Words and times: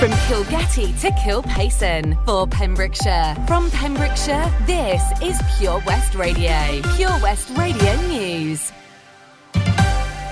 From 0.00 0.12
Kilgetty 0.12 0.98
to 1.02 1.10
Kilpaison 1.10 2.24
for 2.24 2.46
Pembrokeshire. 2.46 3.36
From 3.46 3.70
Pembrokeshire, 3.70 4.50
this 4.64 5.02
is 5.20 5.38
Pure 5.58 5.82
West 5.86 6.14
Radio. 6.14 6.80
Pure 6.96 7.20
West 7.20 7.50
Radio 7.50 8.00
News. 8.08 8.72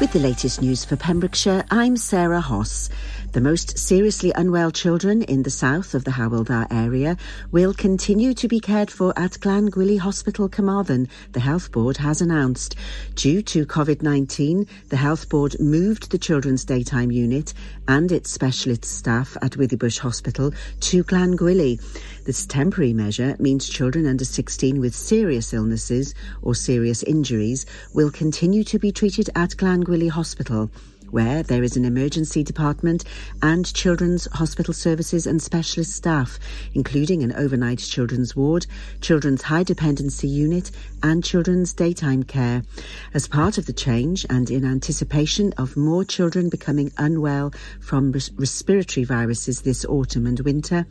With 0.00 0.12
the 0.12 0.21
latest 0.21 0.62
news 0.62 0.84
for 0.84 0.95
Pembrokeshire, 0.95 1.64
I'm 1.72 1.96
Sarah 1.96 2.40
Hoss. 2.40 2.88
The 3.33 3.40
most 3.40 3.76
seriously 3.76 4.32
unwell 4.32 4.71
children 4.71 5.22
in 5.22 5.42
the 5.42 5.51
south 5.51 5.92
of 5.92 6.04
the 6.04 6.13
Hywel 6.13 6.46
Dda 6.46 6.69
area 6.71 7.17
will 7.51 7.74
continue 7.74 8.32
to 8.35 8.46
be 8.46 8.60
cared 8.60 8.92
for 8.92 9.13
at 9.19 9.32
Glangwili 9.32 9.99
Hospital, 9.99 10.49
Carmarthen, 10.49 11.08
the 11.32 11.40
Health 11.40 11.72
Board 11.72 11.96
has 11.96 12.22
announced. 12.22 12.76
Due 13.17 13.42
to 13.42 13.67
COVID-19, 13.67 14.69
the 14.88 14.96
Health 14.96 15.28
Board 15.28 15.56
moved 15.58 16.10
the 16.10 16.19
Children's 16.19 16.65
Daytime 16.65 17.10
Unit 17.10 17.52
and 17.88 18.12
its 18.12 18.30
specialist 18.30 18.84
staff 18.84 19.37
at 19.42 19.52
Withybush 19.52 19.98
Hospital 19.98 20.52
to 20.80 21.04
Glangwili. 21.04 21.82
This 22.24 22.46
temporary 22.46 22.92
measure 22.92 23.37
means 23.38 23.68
children 23.68 24.06
under 24.06 24.24
16 24.24 24.80
with 24.80 24.95
serious 24.95 25.52
illnesses 25.52 26.15
or 26.40 26.54
serious 26.54 27.02
injuries 27.02 27.66
will 27.95 28.10
continue 28.10 28.65
to 28.65 28.78
be 28.78 28.92
treated 28.92 29.28
at 29.34 29.51
Glangwili 29.88 30.10
Hospital 30.10 30.69
where 31.10 31.42
there 31.42 31.62
is 31.62 31.76
an 31.76 31.84
emergency 31.84 32.42
department 32.44 33.04
and 33.42 33.72
children's 33.72 34.26
hospital 34.32 34.74
services 34.74 35.26
and 35.26 35.40
specialist 35.40 35.94
staff, 35.94 36.38
including 36.74 37.22
an 37.22 37.32
overnight 37.32 37.78
children's 37.78 38.36
ward, 38.36 38.66
children's 39.00 39.42
high 39.42 39.62
dependency 39.62 40.28
unit, 40.28 40.70
and 41.02 41.24
children's 41.24 41.72
daytime 41.72 42.22
care. 42.22 42.62
As 43.14 43.26
part 43.26 43.58
of 43.58 43.66
the 43.66 43.72
change 43.72 44.26
and 44.28 44.50
in 44.50 44.64
anticipation 44.64 45.52
of 45.58 45.76
more 45.76 46.04
children 46.04 46.48
becoming 46.48 46.92
unwell 46.98 47.52
from 47.80 48.12
res- 48.12 48.30
respiratory 48.36 49.04
viruses 49.04 49.62
this 49.62 49.84
autumn 49.84 50.26
and 50.26 50.40
winter, 50.40 50.87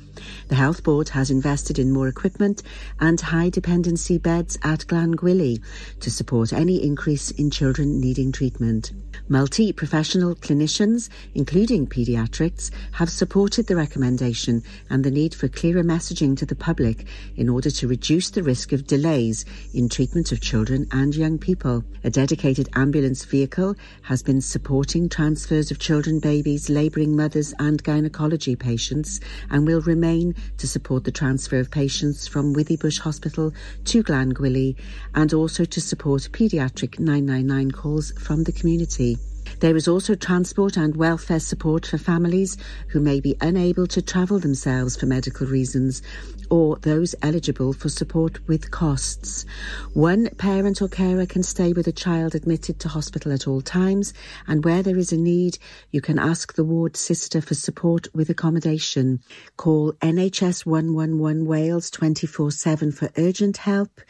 the 0.48 0.56
Health 0.56 0.84
Board 0.84 1.10
has 1.10 1.30
invested 1.30 1.78
in 1.80 1.92
more 1.92 2.08
equipment 2.08 2.64
and 3.00 3.20
high 3.20 3.50
dependency 3.50 4.18
beds 4.18 4.58
at 4.64 4.80
Glangwili 4.88 5.62
to 6.00 6.10
support 6.10 6.54
any 6.54 6.84
increase 6.84 7.32
in 7.32 7.52
children 7.52 8.00
needing 8.00 8.32
treatment. 8.32 8.92
Multi 9.30 9.74
professional 9.74 10.07
clinicians, 10.16 11.10
including 11.36 11.88
paediatrics, 11.88 12.72
have 12.94 13.10
supported 13.10 13.68
the 13.68 13.76
recommendation 13.76 14.64
and 14.90 15.04
the 15.04 15.12
need 15.12 15.36
for 15.36 15.48
clearer 15.48 15.84
messaging 15.84 16.38
to 16.38 16.46
the 16.46 16.56
public 16.56 17.06
in 17.36 17.50
order 17.50 17.70
to 17.70 17.88
reduce 17.88 18.30
the 18.30 18.44
risk 18.44 18.72
of 18.72 18.88
delays 18.88 19.46
in 19.74 19.90
treatment 19.90 20.32
of 20.32 20.42
children 20.42 20.88
and 20.92 21.16
young 21.16 21.38
people. 21.38 21.84
A 22.04 22.10
dedicated 22.10 22.70
ambulance 22.76 23.26
vehicle 23.26 23.76
has 24.04 24.24
been 24.24 24.42
supporting 24.42 25.10
transfers 25.10 25.72
of 25.72 25.80
children, 25.80 26.20
babies, 26.20 26.70
labouring 26.70 27.16
mothers, 27.16 27.54
and 27.60 27.84
gynecology 27.84 28.56
patients 28.56 29.20
and 29.50 29.68
will 29.68 29.82
remain 29.82 30.36
to 30.58 30.68
support 30.68 31.04
the 31.04 31.12
transfer 31.12 31.60
of 31.60 31.72
patients 31.72 32.28
from 32.28 32.56
Withybush 32.56 33.00
Hospital 33.00 33.54
to 33.86 34.04
Glangwili 34.04 34.76
and 35.16 35.34
also 35.34 35.66
to 35.66 35.82
support 35.82 36.30
paediatric 36.32 37.00
999 37.00 37.72
calls 37.72 38.12
from 38.12 38.44
the 38.44 38.52
community. 38.52 39.18
There 39.60 39.76
is 39.76 39.88
also 39.88 40.14
transport 40.14 40.78
and 40.78 40.96
welfare 40.96 41.40
support 41.40 41.88
for 41.88 41.98
families 41.98 42.58
who 42.90 43.00
may 43.00 43.20
be 43.20 43.36
unable 43.42 43.88
to 43.88 44.02
travel 44.04 44.38
themselves 44.38 44.96
for 44.96 45.08
medical 45.08 45.48
reasons 45.48 46.04
or 46.50 46.78
those 46.78 47.16
eligible 47.24 47.74
for 47.74 47.90
support 47.90 48.48
with 48.48 48.70
costs. 48.70 49.46
One 49.94 50.30
parent 50.38 50.82
or 50.82 50.88
carer 50.88 51.26
can 51.26 51.42
stay 51.44 51.74
with 51.74 51.88
a 51.88 51.92
child 51.92 52.36
admitted 52.36 52.80
to 52.82 52.90
hospital 52.90 53.34
at 53.34 53.48
all 53.48 53.62
times, 53.62 54.14
and 54.48 54.64
where 54.64 54.84
there 54.84 54.98
is 54.98 55.12
a 55.12 55.18
need, 55.18 55.58
you 55.92 56.02
can 56.02 56.20
ask 56.20 56.54
the 56.54 56.64
ward 56.64 56.96
sister 56.96 57.42
for 57.42 57.56
support 57.56 58.08
with 58.14 58.30
accommodation. 58.30 59.22
Call 59.58 59.94
NHS 59.94 60.66
111 60.66 61.46
Wales 61.46 61.90
24 61.90 62.52
7 62.52 62.92
for 62.92 63.10
urgent 63.18 63.58
help 63.58 64.02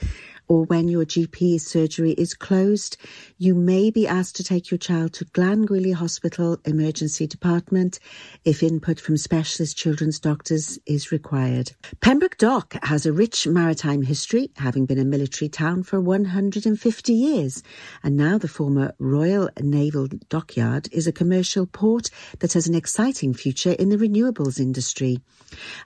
or 0.47 0.63
when 0.63 0.87
your 0.87 1.05
GP 1.05 1.59
surgery 1.59 2.11
is 2.11 2.33
closed, 2.33 2.97
you 3.37 3.53
may 3.53 3.91
be 3.91 4.07
asked 4.07 4.35
to 4.37 4.43
take 4.43 4.71
your 4.71 4.77
child 4.77 5.13
to 5.13 5.25
Glangwili 5.25 5.93
Hospital 5.93 6.57
Emergency 6.65 7.27
Department 7.27 7.99
if 8.45 8.63
input 8.63 8.99
from 8.99 9.17
specialist 9.17 9.77
children's 9.77 10.19
doctors 10.19 10.79
is 10.85 11.11
required. 11.11 11.73
Pembroke 11.99 12.37
Dock 12.37 12.75
has 12.83 13.05
a 13.05 13.11
rich 13.11 13.45
maritime 13.45 14.03
history, 14.03 14.51
having 14.55 14.85
been 14.85 14.99
a 14.99 15.05
military 15.05 15.49
town 15.49 15.83
for 15.83 15.99
150 15.99 17.13
years, 17.13 17.61
and 18.03 18.15
now 18.15 18.37
the 18.37 18.47
former 18.47 18.93
Royal 18.99 19.49
Naval 19.59 20.07
Dockyard 20.29 20.87
is 20.91 21.07
a 21.07 21.11
commercial 21.11 21.65
port 21.65 22.09
that 22.39 22.53
has 22.53 22.67
an 22.67 22.75
exciting 22.75 23.33
future 23.33 23.73
in 23.73 23.89
the 23.89 23.97
renewables 23.97 24.59
industry. 24.59 25.19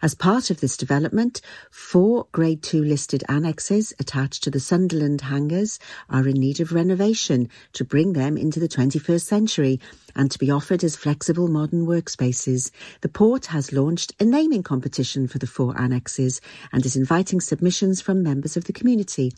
As 0.01 0.16
part 0.16 0.49
of 0.49 0.59
this 0.59 0.78
development, 0.78 1.41
four 1.72 2.28
Grade 2.31 2.61
2 2.61 2.83
listed 2.83 3.23
annexes 3.28 3.93
attached 3.99 4.43
to 4.43 4.50
the 4.51 4.59
Sunderland 4.59 5.22
hangars 5.22 5.79
are 6.09 6.28
in 6.28 6.38
need 6.38 6.59
of 6.59 6.72
renovation 6.72 7.50
to 7.73 7.84
bring 7.84 8.13
them 8.13 8.38
into 8.38 8.59
the 8.59 8.67
21st 8.67 9.23
century 9.23 9.79
and 10.16 10.29
to 10.31 10.39
be 10.39 10.51
offered 10.51 10.84
as 10.84 10.95
flexible 10.95 11.47
modern 11.47 11.85
workspaces. 11.85 12.72
The 13.01 13.09
port 13.09 13.47
has 13.47 13.73
launched 13.73 14.13
a 14.19 14.25
naming 14.25 14.63
competition 14.63 15.28
for 15.28 15.40
the 15.40 15.47
four 15.47 15.79
annexes 15.79 16.41
and 16.72 16.85
is 16.85 16.95
inviting 16.95 17.41
submissions 17.41 18.01
from 18.01 18.23
members 18.23 18.57
of 18.57 18.66
the 18.66 18.73
community. 18.73 19.34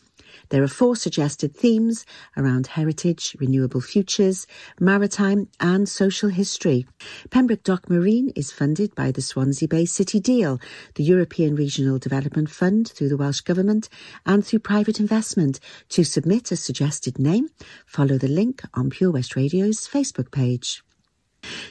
There 0.49 0.63
are 0.63 0.67
four 0.67 0.95
suggested 0.95 1.55
themes 1.55 2.05
around 2.37 2.67
heritage, 2.67 3.35
renewable 3.39 3.81
futures, 3.81 4.47
maritime 4.79 5.49
and 5.59 5.87
social 5.87 6.29
history. 6.29 6.85
Pembroke 7.29 7.63
Dock 7.63 7.89
Marine 7.89 8.29
is 8.35 8.51
funded 8.51 8.93
by 8.95 9.11
the 9.11 9.21
Swansea 9.21 9.67
Bay 9.67 9.85
City 9.85 10.19
Deal, 10.19 10.59
the 10.95 11.03
European 11.03 11.55
Regional 11.55 11.99
Development 11.99 12.49
Fund 12.49 12.89
through 12.89 13.09
the 13.09 13.17
Welsh 13.17 13.41
Government 13.41 13.89
and 14.25 14.45
through 14.45 14.59
private 14.59 14.99
investment. 14.99 15.59
To 15.89 16.03
submit 16.03 16.51
a 16.51 16.55
suggested 16.55 17.19
name, 17.19 17.49
follow 17.85 18.17
the 18.17 18.27
link 18.27 18.61
on 18.73 18.89
Pure 18.89 19.11
West 19.11 19.35
Radio's 19.35 19.87
Facebook 19.87 20.31
page. 20.31 20.83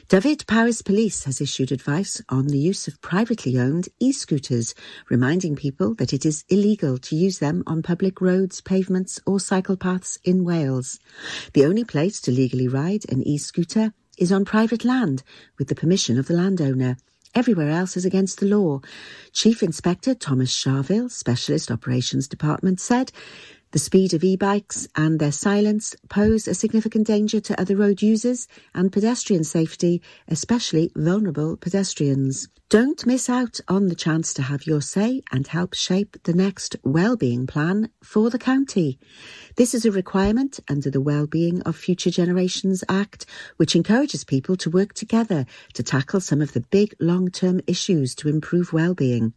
Dyfed-Powys 0.09 0.81
Police 0.81 1.23
has 1.23 1.41
issued 1.41 1.71
advice 1.71 2.21
on 2.29 2.47
the 2.47 2.57
use 2.57 2.87
of 2.87 3.01
privately 3.01 3.57
owned 3.57 3.89
e-scooters, 3.99 4.75
reminding 5.09 5.55
people 5.55 5.95
that 5.95 6.13
it 6.13 6.25
is 6.25 6.43
illegal 6.49 6.97
to 6.99 7.15
use 7.15 7.39
them 7.39 7.63
on 7.65 7.81
public 7.81 8.21
roads, 8.21 8.61
pavements 8.61 9.19
or 9.25 9.39
cycle 9.39 9.75
paths 9.75 10.19
in 10.23 10.43
Wales. 10.43 10.99
The 11.53 11.65
only 11.65 11.83
place 11.83 12.21
to 12.21 12.31
legally 12.31 12.67
ride 12.67 13.09
an 13.09 13.23
e-scooter 13.23 13.93
is 14.17 14.31
on 14.31 14.45
private 14.45 14.85
land 14.85 15.23
with 15.57 15.69
the 15.69 15.75
permission 15.75 16.19
of 16.19 16.27
the 16.27 16.35
landowner. 16.35 16.97
Everywhere 17.33 17.71
else 17.71 17.97
is 17.97 18.05
against 18.05 18.39
the 18.39 18.45
law. 18.45 18.81
Chief 19.31 19.63
Inspector 19.63 20.13
Thomas 20.15 20.51
Charville, 20.51 21.09
Specialist 21.09 21.71
Operations 21.71 22.27
Department, 22.27 22.79
said 22.79 23.11
the 23.73 23.79
speed 23.79 24.13
of 24.13 24.23
e-bikes 24.23 24.87
and 24.95 25.19
their 25.19 25.31
silence 25.31 25.95
pose 26.07 26.47
a 26.47 26.53
significant 26.53 27.07
danger 27.07 27.39
to 27.39 27.59
other 27.59 27.75
road 27.75 28.03
users 28.03 28.47
and 28.75 28.91
pedestrian 28.91 29.43
safety, 29.43 29.99
especially 30.27 30.91
vulnerable 30.95 31.57
pedestrians. 31.57 32.47
Don't 32.69 33.05
miss 33.07 33.29
out 33.29 33.59
on 33.67 33.87
the 33.87 33.95
chance 33.95 34.31
to 34.35 34.43
have 34.43 34.67
your 34.67 34.79
say 34.79 35.23
and 35.31 35.47
help 35.47 35.73
shape 35.73 36.17
the 36.23 36.33
next 36.33 36.75
wellbeing 36.83 37.47
plan 37.47 37.89
for 38.03 38.29
the 38.29 38.37
county. 38.37 38.99
This 39.55 39.73
is 39.73 39.85
a 39.85 39.91
requirement 39.91 40.59
under 40.69 40.91
the 40.91 41.01
Wellbeing 41.01 41.63
of 41.63 41.75
Future 41.75 42.11
Generations 42.11 42.83
Act, 42.87 43.25
which 43.57 43.75
encourages 43.75 44.23
people 44.23 44.55
to 44.57 44.69
work 44.69 44.93
together 44.93 45.47
to 45.73 45.81
tackle 45.81 46.21
some 46.21 46.43
of 46.43 46.53
the 46.53 46.61
big 46.61 46.93
long-term 46.99 47.61
issues 47.65 48.13
to 48.15 48.29
improve 48.29 48.71
well-being. 48.71 49.33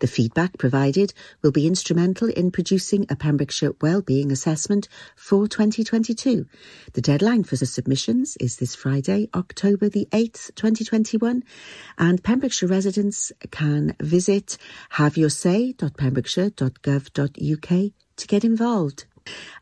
The 0.00 0.06
feedback 0.06 0.58
provided 0.58 1.14
will 1.42 1.52
be 1.52 1.66
instrumental 1.66 2.28
in 2.28 2.50
producing 2.50 3.06
a 3.08 3.16
Pembrokeshire 3.16 3.72
Wellbeing 3.80 4.30
Assessment 4.30 4.88
for 5.16 5.48
2022. 5.48 6.46
The 6.92 7.00
deadline 7.00 7.44
for 7.44 7.56
the 7.56 7.64
submissions 7.66 8.36
is 8.38 8.56
this 8.56 8.74
Friday, 8.74 9.28
October 9.34 9.88
the 9.88 10.06
8th, 10.12 10.54
2021, 10.54 11.42
and 11.98 12.22
Pembrokeshire 12.22 12.68
residents 12.68 13.32
can 13.50 13.96
visit 14.00 14.58
haveyoursay.pembrokeshire.gov.uk 14.92 17.92
to 18.16 18.26
get 18.26 18.44
involved. 18.44 19.06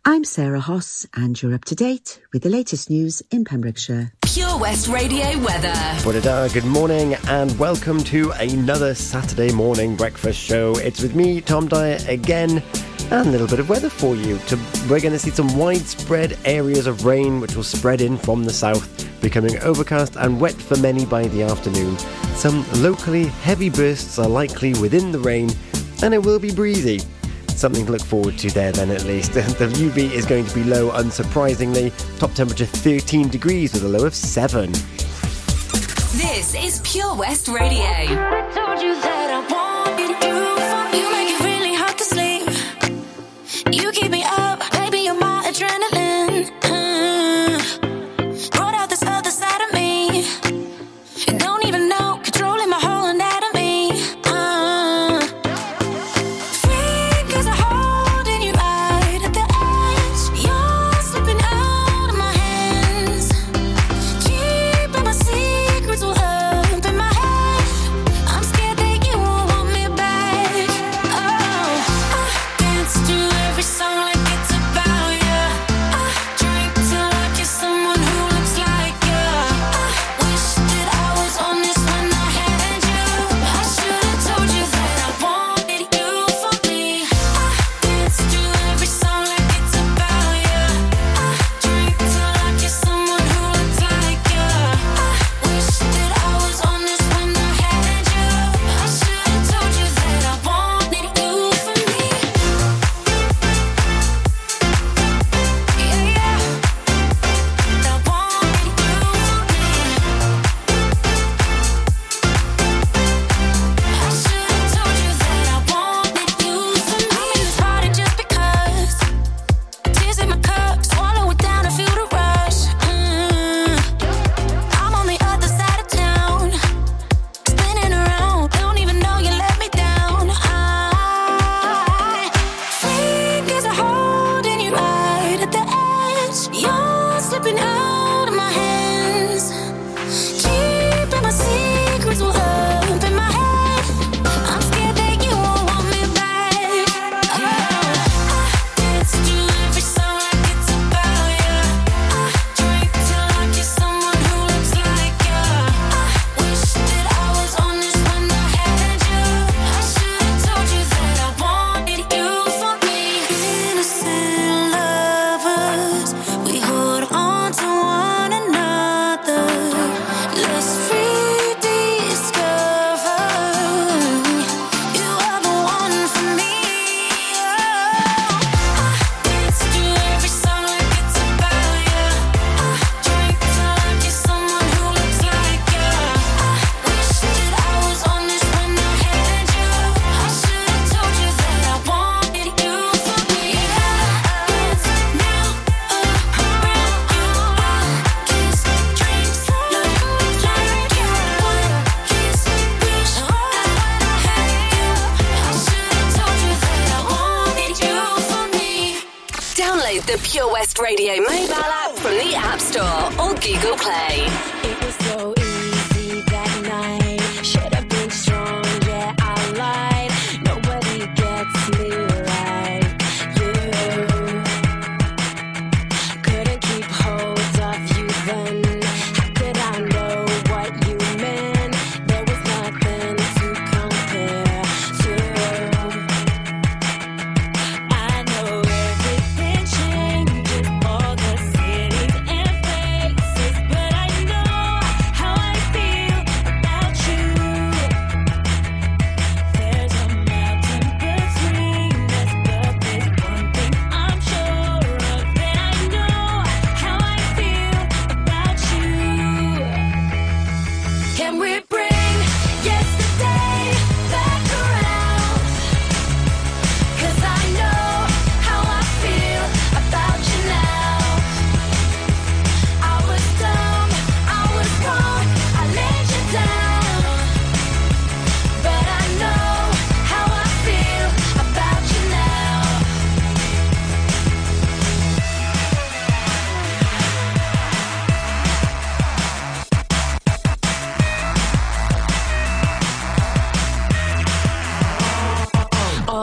I'm 0.07 0.23
Sarah 0.25 0.61
Hoss, 0.61 1.07
and 1.15 1.41
you're 1.41 1.55
up 1.55 1.65
to 1.65 1.75
date 1.75 2.21
with 2.35 2.43
the 2.43 2.51
latest 2.51 2.91
news 2.91 3.23
in 3.31 3.43
Pembrokeshire. 3.43 4.13
Pure 4.21 4.59
West 4.59 4.89
Radio 4.89 5.25
weather. 5.39 5.73
Buonadar, 6.03 6.53
good 6.53 6.67
morning, 6.67 7.15
and 7.29 7.59
welcome 7.59 8.05
to 8.05 8.31
another 8.33 8.95
Saturday 8.95 9.51
morning 9.51 9.97
breakfast 9.97 10.39
show. 10.39 10.77
It's 10.77 11.01
with 11.01 11.15
me, 11.15 11.41
Tom 11.41 11.69
Dyer, 11.69 11.99
again, 12.07 12.63
and 13.11 13.29
a 13.29 13.31
little 13.31 13.47
bit 13.47 13.61
of 13.61 13.71
weather 13.71 13.89
for 13.89 14.15
you. 14.15 14.37
To, 14.37 14.57
we're 14.91 15.01
going 15.01 15.13
to 15.13 15.19
see 15.19 15.31
some 15.31 15.57
widespread 15.57 16.39
areas 16.45 16.87
of 16.87 17.07
rain 17.07 17.41
which 17.41 17.57
will 17.57 17.63
spread 17.63 18.03
in 18.03 18.19
from 18.19 18.45
the 18.45 18.53
south, 18.53 19.09
becoming 19.23 19.59
overcast 19.61 20.17
and 20.17 20.39
wet 20.39 20.55
for 20.55 20.77
many 20.77 21.07
by 21.07 21.29
the 21.29 21.45
afternoon. 21.45 21.97
Some 22.37 22.67
locally 22.83 23.25
heavy 23.25 23.71
bursts 23.71 24.19
are 24.19 24.29
likely 24.29 24.75
within 24.75 25.13
the 25.13 25.21
rain, 25.21 25.49
and 26.03 26.13
it 26.13 26.23
will 26.23 26.39
be 26.39 26.53
breezy 26.53 27.01
something 27.57 27.87
to 27.87 27.93
look 27.93 28.03
forward 28.03 28.39
to 28.39 28.51
there 28.51 28.73
then 28.73 28.91
at 28.91 29.05
least. 29.05 29.33
The 29.35 29.67
UV 29.67 30.11
is 30.13 30.27
going 30.27 30.47
to 30.47 30.55
be 30.55 30.65
low 30.65 30.91
unsurprisingly. 30.91 31.93
Top 32.19 32.33
temperature 32.35 32.67
13 32.67 33.29
degrees 33.29 33.73
with 33.73 33.85
a 33.85 33.89
low 33.89 34.05
of 34.05 34.15
7. 34.15 34.73
This 36.17 36.55
is 36.55 36.81
Pure 36.85 37.17
West 37.17 37.49
Radio. 37.49 37.85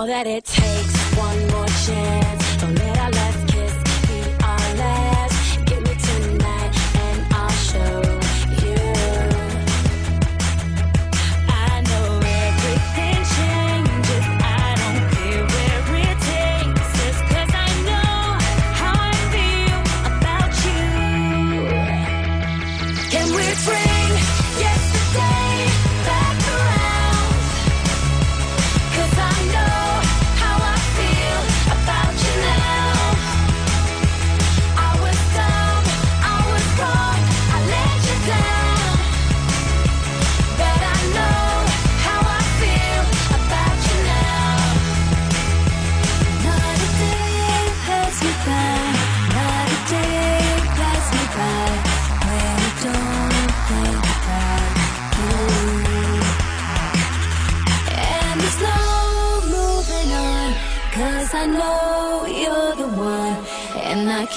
All 0.01 0.08
that 0.08 0.25
it 0.25 0.43
takes, 0.46 1.15
one 1.15 1.48
more 1.51 1.67
chance. 1.86 2.40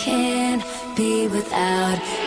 Can't 0.04 0.62
be 0.94 1.28
without 1.28 2.23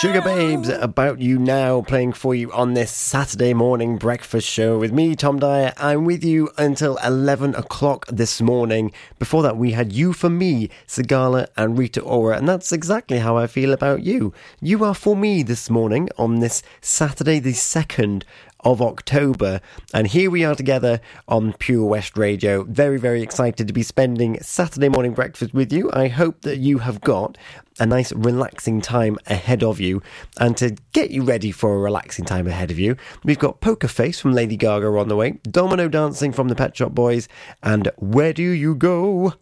Sugababes, 0.00 0.68
about 0.80 1.20
you 1.20 1.40
now, 1.40 1.82
playing 1.82 2.12
for 2.12 2.32
you 2.32 2.52
on 2.52 2.74
this 2.74 2.92
Saturday 2.92 3.52
morning 3.52 3.96
breakfast 3.96 4.48
show 4.48 4.78
with 4.78 4.92
me, 4.92 5.16
Tom 5.16 5.40
Dyer. 5.40 5.72
I'm 5.76 6.04
with 6.04 6.22
you 6.22 6.50
until 6.56 6.98
11 7.04 7.56
o'clock 7.56 8.06
this 8.06 8.40
morning. 8.40 8.92
Before 9.18 9.42
that, 9.42 9.56
we 9.56 9.72
had 9.72 9.92
You 9.92 10.12
For 10.12 10.30
Me, 10.30 10.70
Sigala 10.86 11.48
and 11.56 11.76
Rita 11.76 12.00
Ora, 12.00 12.38
and 12.38 12.48
that's 12.48 12.70
exactly 12.70 13.18
how 13.18 13.36
I 13.36 13.48
feel 13.48 13.72
about 13.72 14.04
you. 14.04 14.32
You 14.60 14.84
are 14.84 14.94
for 14.94 15.16
me 15.16 15.42
this 15.42 15.68
morning 15.68 16.08
on 16.16 16.38
this 16.38 16.62
Saturday, 16.80 17.40
the 17.40 17.54
2nd 17.54 18.22
of 18.60 18.82
October. 18.82 19.60
And 19.94 20.06
here 20.06 20.30
we 20.30 20.44
are 20.44 20.54
together 20.54 21.00
on 21.26 21.52
Pure 21.54 21.86
West 21.86 22.16
Radio. 22.16 22.64
Very, 22.64 22.98
very 22.98 23.22
excited 23.22 23.66
to 23.66 23.72
be 23.72 23.82
spending 23.82 24.40
Saturday 24.40 24.88
morning 24.88 25.14
breakfast 25.14 25.54
with 25.54 25.72
you. 25.72 25.90
I 25.92 26.08
hope 26.08 26.42
that 26.42 26.58
you 26.58 26.78
have 26.78 27.00
got 27.00 27.38
a 27.78 27.86
nice 27.86 28.12
relaxing 28.12 28.80
time 28.80 29.16
ahead 29.26 29.62
of 29.62 29.80
you. 29.80 30.02
And 30.38 30.56
to 30.56 30.76
get 30.92 31.10
you 31.10 31.22
ready 31.22 31.52
for 31.52 31.74
a 31.74 31.78
relaxing 31.78 32.24
time 32.24 32.46
ahead 32.46 32.70
of 32.70 32.78
you, 32.78 32.96
we've 33.24 33.38
got 33.38 33.60
Poker 33.60 33.88
Face 33.88 34.20
from 34.20 34.32
Lady 34.32 34.56
Gaga 34.56 34.86
on 34.86 35.08
the 35.08 35.16
way, 35.16 35.38
Domino 35.42 35.88
Dancing 35.88 36.32
from 36.32 36.48
the 36.48 36.56
Pet 36.56 36.76
Shop 36.76 36.92
Boys, 36.92 37.28
and 37.62 37.90
Where 37.96 38.32
Do 38.32 38.42
You 38.42 38.74
Go? 38.74 39.34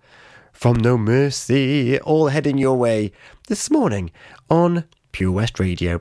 From 0.52 0.78
No 0.78 0.96
Mercy, 0.96 2.00
all 2.00 2.28
heading 2.28 2.56
your 2.56 2.78
way 2.78 3.12
this 3.48 3.70
morning 3.70 4.10
on 4.48 4.84
Pure 5.12 5.32
West 5.32 5.60
Radio. 5.60 6.00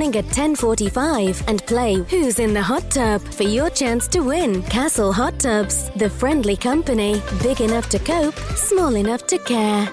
at 0.09 0.25
10:45 0.25 1.43
and 1.47 1.65
play 1.67 1.93
Who's 2.09 2.39
in 2.39 2.53
the 2.53 2.61
Hot 2.61 2.89
Tub 2.89 3.21
for 3.21 3.43
your 3.43 3.69
chance 3.69 4.07
to 4.07 4.21
win. 4.21 4.63
Castle 4.63 5.13
Hot 5.13 5.39
Tubs, 5.39 5.91
the 5.95 6.09
friendly 6.09 6.57
company, 6.57 7.21
big 7.43 7.61
enough 7.61 7.87
to 7.89 7.99
cope, 7.99 8.35
small 8.55 8.95
enough 8.95 9.27
to 9.27 9.37
care. 9.37 9.85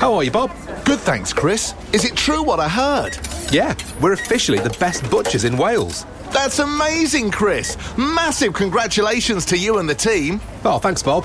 How 0.00 0.12
are 0.14 0.24
you, 0.24 0.32
Bob? 0.32 0.50
Good, 0.84 0.98
thanks, 0.98 1.32
Chris. 1.32 1.72
Is 1.92 2.04
it 2.04 2.16
true 2.16 2.42
what 2.42 2.58
I 2.58 2.68
heard? 2.68 3.16
Yeah, 3.52 3.74
we're 4.00 4.12
officially 4.12 4.58
the 4.58 4.76
best 4.80 5.08
butchers 5.08 5.44
in 5.44 5.56
Wales. 5.56 6.04
That's 6.32 6.58
amazing, 6.58 7.30
Chris. 7.30 7.76
Massive 7.96 8.52
congratulations 8.54 9.46
to 9.46 9.56
you 9.56 9.78
and 9.78 9.88
the 9.88 9.94
team. 9.94 10.40
Oh, 10.64 10.78
thanks, 10.78 11.02
Bob. 11.02 11.24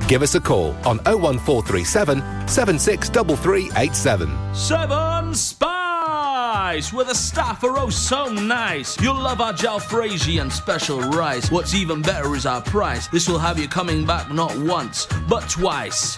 Give 0.11 0.23
us 0.23 0.35
a 0.35 0.41
call 0.41 0.71
on 0.85 0.97
01437 1.05 2.45
763387. 2.45 4.53
Seven 4.53 5.33
Spice, 5.33 6.91
with 6.91 7.07
a 7.07 7.15
staff 7.15 7.63
are 7.63 7.77
oh 7.77 7.89
so 7.89 8.25
nice. 8.25 8.99
You'll 8.99 9.13
love 9.13 9.39
our 9.39 9.53
jalfrezi 9.53 10.41
and 10.41 10.51
special 10.51 10.99
rice. 10.99 11.49
What's 11.49 11.73
even 11.73 12.01
better 12.01 12.35
is 12.35 12.45
our 12.45 12.61
price. 12.61 13.07
This 13.07 13.29
will 13.29 13.39
have 13.39 13.57
you 13.57 13.69
coming 13.69 14.05
back 14.05 14.29
not 14.29 14.53
once, 14.57 15.07
but 15.29 15.49
twice. 15.49 16.17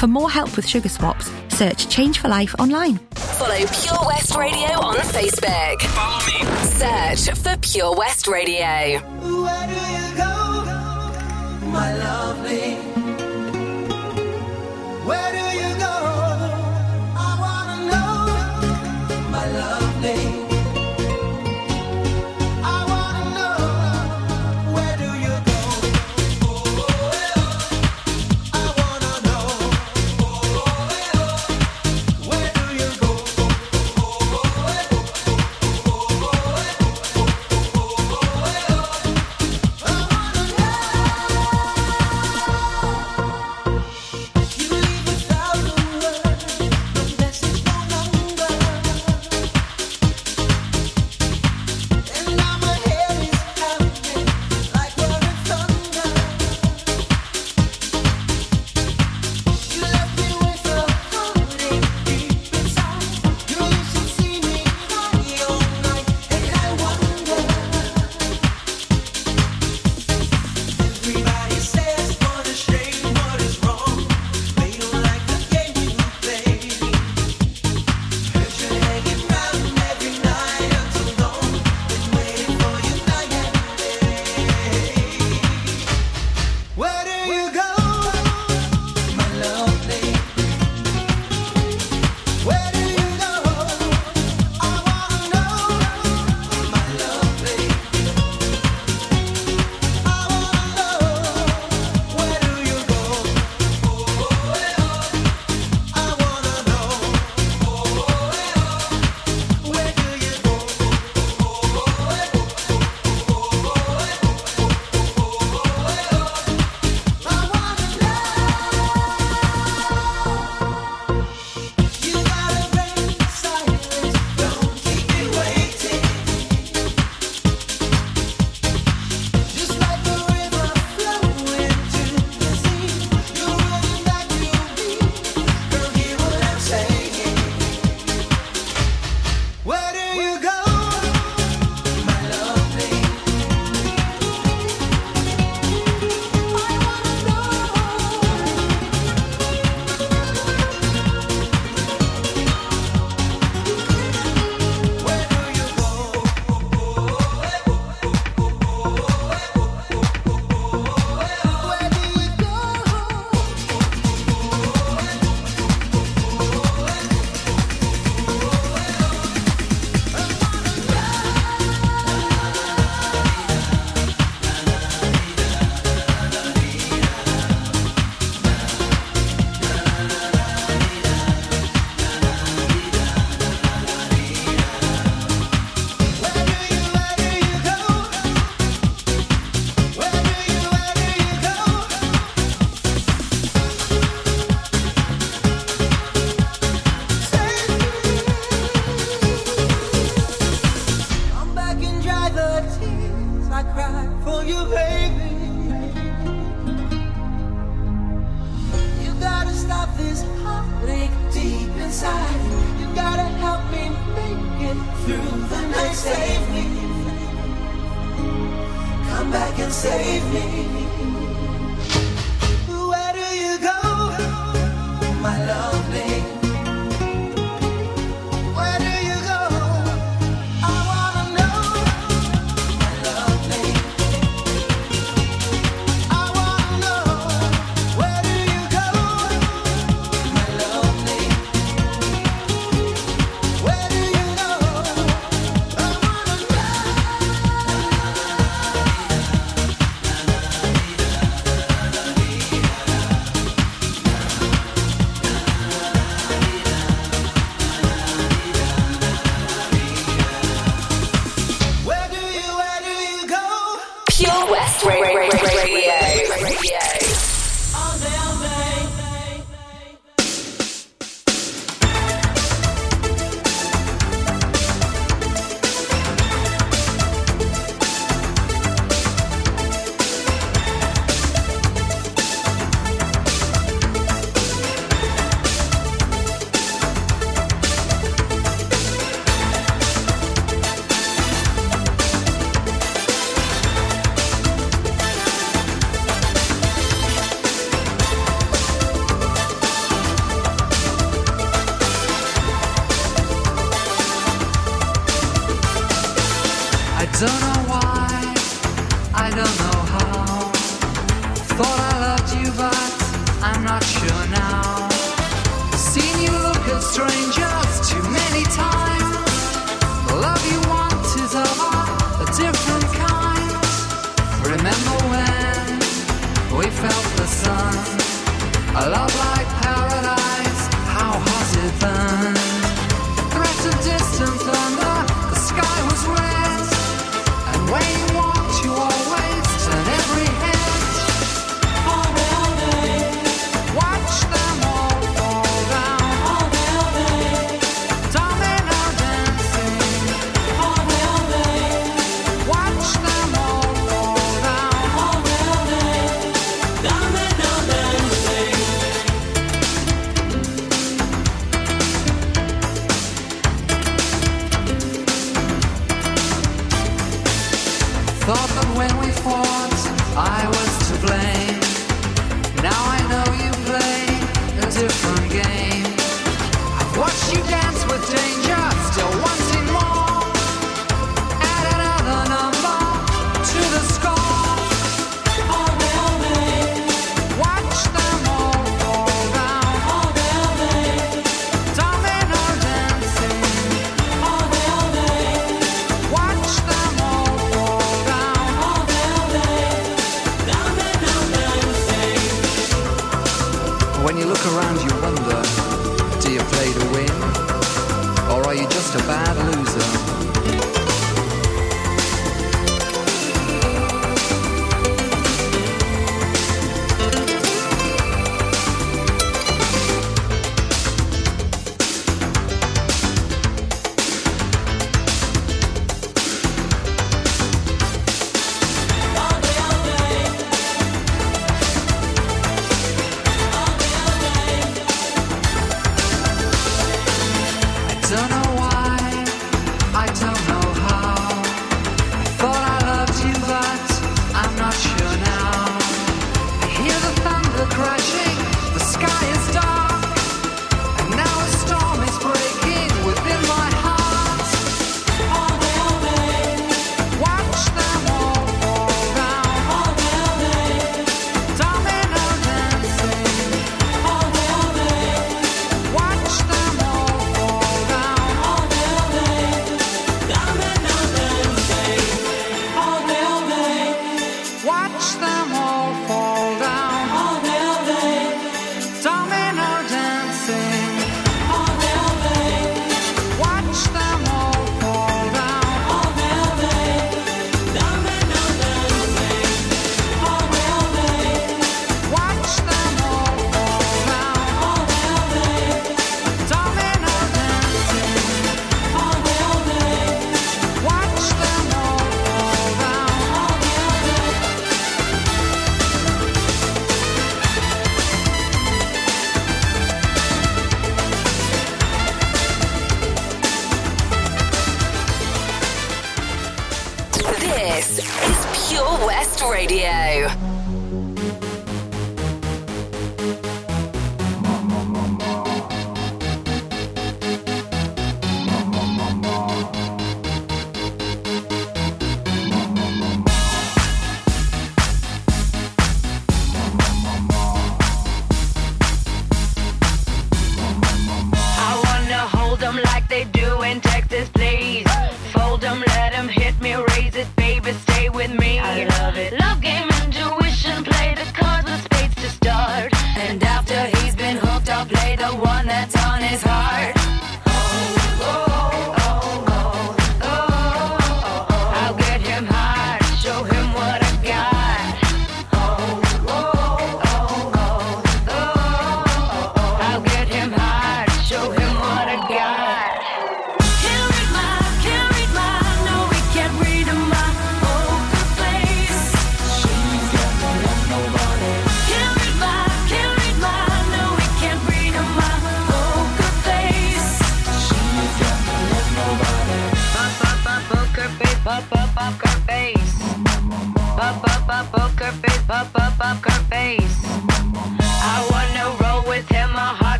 For 0.00 0.06
more 0.06 0.30
help 0.30 0.56
with 0.56 0.66
sugar 0.66 0.88
swaps, 0.88 1.30
search 1.50 1.86
Change 1.90 2.20
for 2.20 2.28
Life 2.28 2.54
online. 2.58 2.96
Follow 3.36 3.54
Pure 3.54 4.06
West 4.06 4.34
Radio 4.34 4.80
on 4.80 4.96
Facebook. 4.96 5.82
Follow 5.82 6.24
me. 6.24 6.42
Search 6.78 7.36
for 7.36 7.58
Pure 7.58 7.96
West 7.98 8.26
Radio. 8.26 8.64
Where 8.64 9.66
do 9.68 9.74
you 9.74 10.16
go, 10.16 10.64
my 11.68 11.94
lovely? 11.98 12.76
Where 15.04 15.32
do 15.32 15.44
you 15.58 15.74
go? 15.78 15.96
I 17.18 17.36
wanna 17.42 17.78
know, 17.90 19.30
my 19.30 19.46
lovely. 19.52 20.29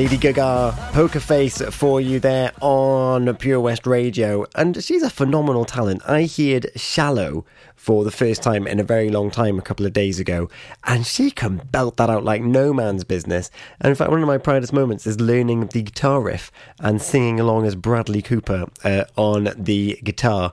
Lady 0.00 0.16
Gaga 0.16 0.74
Poker 0.94 1.20
Face 1.20 1.60
for 1.60 2.00
you 2.00 2.18
there 2.20 2.52
on 2.62 3.36
Pure 3.36 3.60
West 3.60 3.86
Radio. 3.86 4.46
And 4.54 4.82
she's 4.82 5.02
a 5.02 5.10
phenomenal 5.10 5.66
talent. 5.66 6.00
I 6.08 6.22
heard 6.22 6.70
Shallow 6.74 7.44
for 7.76 8.02
the 8.02 8.10
first 8.10 8.42
time 8.42 8.66
in 8.66 8.80
a 8.80 8.82
very 8.82 9.10
long 9.10 9.30
time 9.30 9.58
a 9.58 9.62
couple 9.62 9.84
of 9.84 9.92
days 9.92 10.18
ago, 10.18 10.48
and 10.84 11.04
she 11.04 11.30
can 11.30 11.58
belt 11.70 11.98
that 11.98 12.08
out 12.08 12.24
like 12.24 12.40
no 12.40 12.72
man's 12.72 13.04
business. 13.04 13.50
And 13.78 13.90
in 13.90 13.94
fact, 13.94 14.10
one 14.10 14.22
of 14.22 14.26
my 14.26 14.38
proudest 14.38 14.72
moments 14.72 15.06
is 15.06 15.20
learning 15.20 15.66
the 15.66 15.82
guitar 15.82 16.22
riff 16.22 16.50
and 16.78 17.02
singing 17.02 17.38
along 17.38 17.66
as 17.66 17.74
Bradley 17.74 18.22
Cooper 18.22 18.68
uh, 18.82 19.04
on 19.18 19.50
the 19.54 20.00
guitar. 20.02 20.52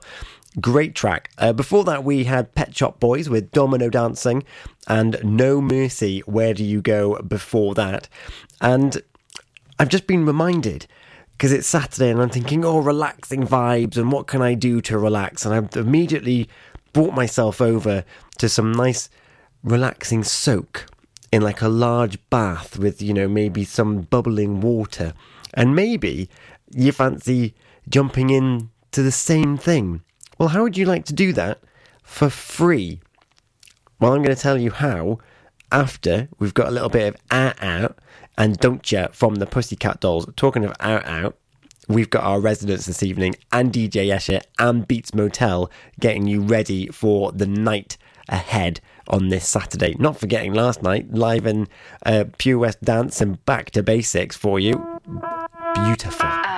Great 0.60 0.94
track. 0.94 1.30
Uh, 1.38 1.54
before 1.54 1.84
that, 1.84 2.04
we 2.04 2.24
had 2.24 2.54
Pet 2.54 2.76
Shop 2.76 3.00
Boys 3.00 3.30
with 3.30 3.50
Domino 3.52 3.88
Dancing 3.88 4.44
and 4.86 5.18
No 5.22 5.62
Mercy, 5.62 6.20
Where 6.26 6.52
Do 6.52 6.64
You 6.64 6.82
Go? 6.82 7.22
before 7.22 7.74
that. 7.74 8.08
And 8.60 9.02
I've 9.78 9.88
just 9.88 10.06
been 10.06 10.26
reminded 10.26 10.86
because 11.32 11.52
it's 11.52 11.68
Saturday 11.68 12.10
and 12.10 12.20
I'm 12.20 12.30
thinking, 12.30 12.64
oh, 12.64 12.78
relaxing 12.78 13.46
vibes 13.46 13.96
and 13.96 14.10
what 14.10 14.26
can 14.26 14.42
I 14.42 14.54
do 14.54 14.80
to 14.82 14.98
relax? 14.98 15.44
And 15.44 15.54
I've 15.54 15.76
immediately 15.76 16.48
brought 16.92 17.14
myself 17.14 17.60
over 17.60 18.04
to 18.38 18.48
some 18.48 18.72
nice 18.72 19.08
relaxing 19.62 20.24
soak 20.24 20.86
in 21.30 21.42
like 21.42 21.62
a 21.62 21.68
large 21.68 22.18
bath 22.28 22.78
with, 22.78 23.00
you 23.00 23.14
know, 23.14 23.28
maybe 23.28 23.64
some 23.64 24.02
bubbling 24.02 24.60
water. 24.60 25.12
And 25.54 25.76
maybe 25.76 26.28
you 26.72 26.90
fancy 26.90 27.54
jumping 27.88 28.30
in 28.30 28.70
to 28.92 29.02
the 29.02 29.12
same 29.12 29.56
thing. 29.56 30.02
Well, 30.38 30.48
how 30.48 30.62
would 30.62 30.76
you 30.76 30.86
like 30.86 31.04
to 31.06 31.12
do 31.12 31.32
that 31.34 31.60
for 32.02 32.30
free? 32.30 33.00
Well, 34.00 34.12
I'm 34.12 34.22
going 34.22 34.34
to 34.34 34.40
tell 34.40 34.58
you 34.58 34.70
how 34.70 35.18
after 35.70 36.28
we've 36.38 36.54
got 36.54 36.68
a 36.68 36.72
little 36.72 36.88
bit 36.88 37.14
of 37.14 37.20
ah 37.30 37.54
out 37.60 37.98
and 38.38 38.56
Don't 38.58 38.90
Ya 38.90 39.08
from 39.12 39.34
the 39.34 39.46
Pussycat 39.46 40.00
Dolls. 40.00 40.26
Talking 40.36 40.64
of 40.64 40.72
Out 40.80 41.04
Out, 41.04 41.36
we've 41.88 42.08
got 42.08 42.24
our 42.24 42.40
residents 42.40 42.86
this 42.86 43.02
evening 43.02 43.34
and 43.52 43.72
DJ 43.72 44.06
Escher 44.06 44.40
and 44.58 44.86
Beats 44.86 45.12
Motel 45.12 45.70
getting 46.00 46.26
you 46.26 46.40
ready 46.40 46.86
for 46.86 47.32
the 47.32 47.46
night 47.46 47.98
ahead 48.28 48.80
on 49.08 49.28
this 49.28 49.46
Saturday. 49.46 49.96
Not 49.98 50.18
forgetting 50.18 50.54
last 50.54 50.82
night, 50.82 51.12
live 51.12 51.46
in 51.46 51.66
uh, 52.06 52.24
Pure 52.38 52.58
West 52.58 52.82
Dance 52.82 53.20
and 53.20 53.44
Back 53.44 53.72
to 53.72 53.82
Basics 53.82 54.36
for 54.36 54.60
you. 54.60 55.00
Beautiful. 55.74 56.57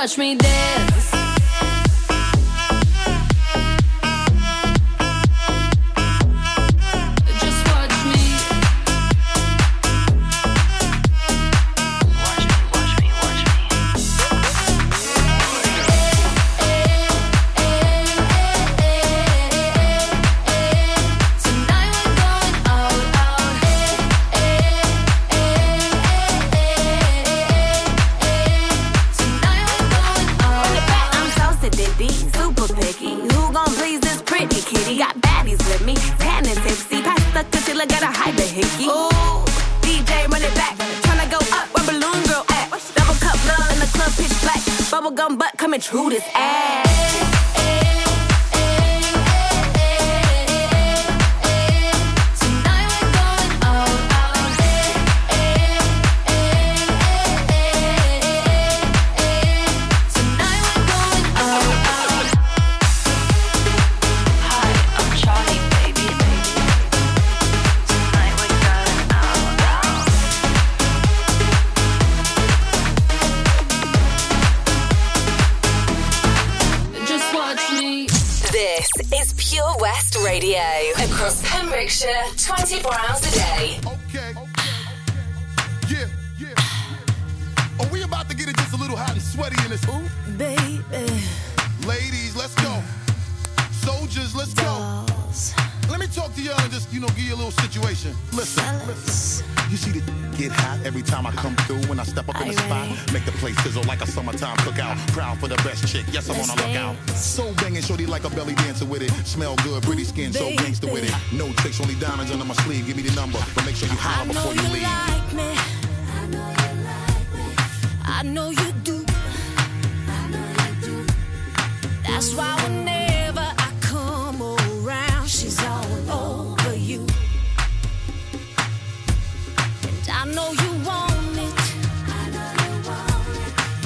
watch 0.00 0.16
me 0.16 0.34
dance. 0.34 0.69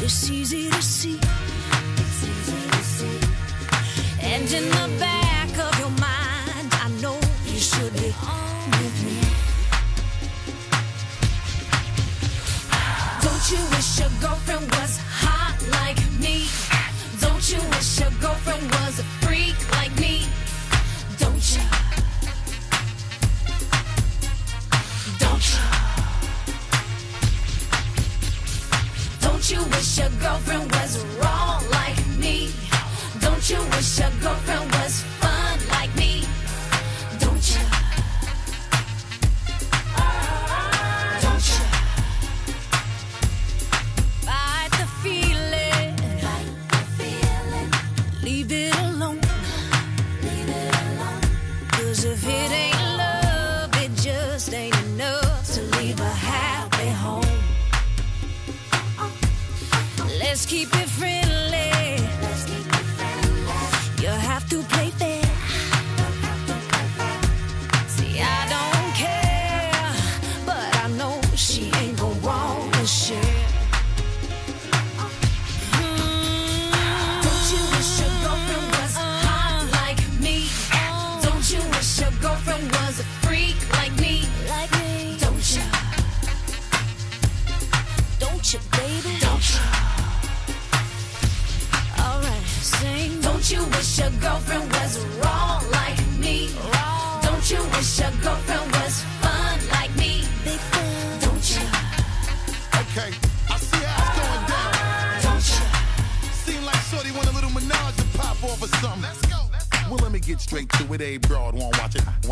It's 0.05 0.29
easy 0.29 0.69
to 0.69 0.83
see. 0.83 1.19
It's 1.19 2.25
easy 2.25 2.69
to 2.69 2.83
see. 2.85 3.19
And 4.21 4.53
in. 4.53 4.84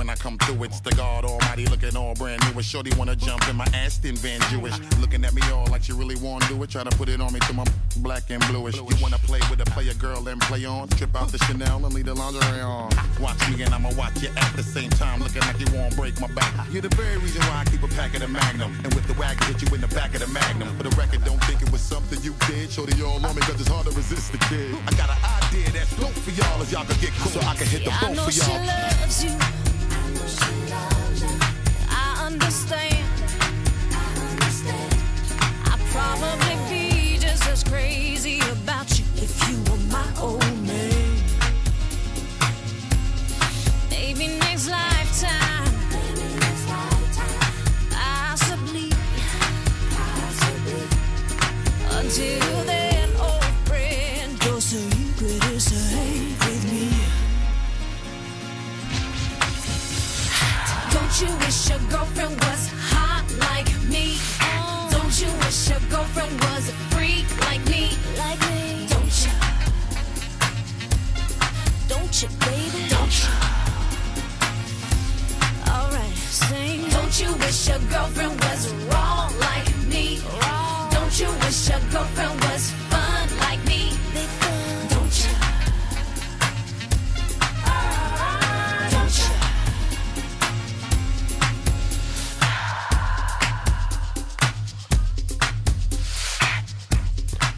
When 0.02 0.10
I 0.10 0.16
come 0.16 0.36
through, 0.36 0.64
it's 0.64 0.80
the 0.80 0.90
God 0.96 1.24
Almighty 1.24 1.64
looking 1.66 1.96
all 1.96 2.12
brand 2.14 2.42
new. 2.42 2.58
A 2.58 2.62
shorty 2.64 2.90
wanna 2.98 3.14
jump 3.14 3.48
in 3.48 3.54
my 3.54 3.66
Aston 3.72 4.16
Van 4.16 4.40
Jewish. 4.50 4.74
Looking 4.98 5.24
at 5.24 5.32
me 5.32 5.42
all 5.54 5.68
like 5.70 5.84
she 5.84 5.92
really 5.92 6.16
wanna 6.16 6.44
do 6.48 6.60
it. 6.64 6.70
Try 6.70 6.82
to 6.82 6.90
put 6.96 7.08
it 7.08 7.20
on 7.20 7.32
me 7.32 7.38
till 7.46 7.54
my 7.54 7.64
black 7.98 8.24
and 8.30 8.44
bluish. 8.48 8.74
You 8.74 8.96
wanna 9.00 9.18
play 9.18 9.38
with 9.48 9.60
a 9.60 9.64
player 9.66 9.94
girl 9.94 10.26
and 10.26 10.40
play 10.40 10.64
on? 10.64 10.88
Trip 10.88 11.14
out 11.14 11.28
the 11.30 11.38
Chanel 11.46 11.86
and 11.86 11.94
leave 11.94 12.06
the 12.06 12.14
lingerie 12.14 12.62
on. 12.62 12.90
Watch 13.20 13.38
me 13.48 13.62
and 13.62 13.72
I'ma 13.72 13.90
watch 13.94 14.20
you 14.20 14.30
at 14.36 14.52
the 14.56 14.64
same 14.64 14.90
time. 14.90 15.20
Looking 15.22 15.42
like 15.42 15.60
you 15.60 15.66
won't 15.72 15.94
break 15.94 16.20
my 16.20 16.26
back. 16.34 16.52
You're 16.72 16.82
the 16.82 16.96
very 16.96 17.18
reason 17.18 17.40
why 17.42 17.62
I 17.62 17.64
keep 17.70 17.84
a 17.84 17.88
pack 17.94 18.12
of 18.14 18.22
the 18.22 18.28
Magnum. 18.28 18.74
And 18.82 18.92
with 18.94 19.06
the 19.06 19.14
wagon, 19.14 19.46
hit 19.46 19.62
you 19.62 19.72
in 19.72 19.80
the 19.82 19.94
back 19.94 20.14
of 20.14 20.20
the 20.20 20.26
Magnum. 20.26 20.66
For 20.78 20.82
the 20.82 20.96
record, 20.96 21.22
don't 21.24 21.42
think 21.44 21.62
it 21.62 21.70
was 21.70 21.80
something 21.80 22.20
you 22.22 22.34
did. 22.50 22.72
Shorty 22.72 23.00
all 23.04 23.24
on 23.24 23.36
me 23.36 23.42
cause 23.42 23.60
it's 23.60 23.70
hard 23.70 23.86
to 23.86 23.92
resist 23.92 24.32
the 24.32 24.38
kid. 24.50 24.74
I 24.84 24.90
got 24.98 25.10
an 25.14 25.18
idea 25.46 25.70
that's 25.70 25.94
dope 25.94 26.10
for 26.10 26.32
y'all 26.34 26.60
if 26.60 26.72
y'all 26.72 26.84
could 26.84 26.98
get 26.98 27.12
cool. 27.22 27.30
So 27.30 27.38
I 27.46 27.54
can 27.54 27.68
hit 27.68 27.84
the 27.84 27.94
Yeah, 27.94 28.12
know 28.14 28.24
for 28.24 28.32
she 28.32 28.50
y'all. 28.50 28.66
loves 28.66 29.22
you. 29.22 29.61
I 31.90 32.26
understand. 32.26 33.06
I'd 35.64 35.80
probably 35.90 36.61
wish 77.62 77.68
your 77.68 77.90
girlfriend 77.90 78.40
was 78.40 78.72
wrong 78.86 79.38
like 79.38 79.76
me? 79.86 80.18
Don't 80.90 81.20
you 81.20 81.28
wish 81.44 81.68
your 81.68 81.78
girlfriend 81.90 82.40
was 82.40 82.70
fun 82.90 83.38
like 83.38 83.64
me? 83.66 83.92
Don't? 84.88 85.28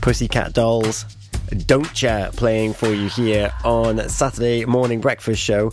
Pussycat 0.02 0.52
Dolls, 0.52 1.06
Don't 1.66 1.90
Cha 1.94 2.30
playing 2.32 2.74
for 2.74 2.92
you 2.92 3.08
here 3.08 3.50
on 3.64 4.06
Saturday 4.10 4.66
morning 4.66 5.00
breakfast 5.00 5.40
show. 5.40 5.72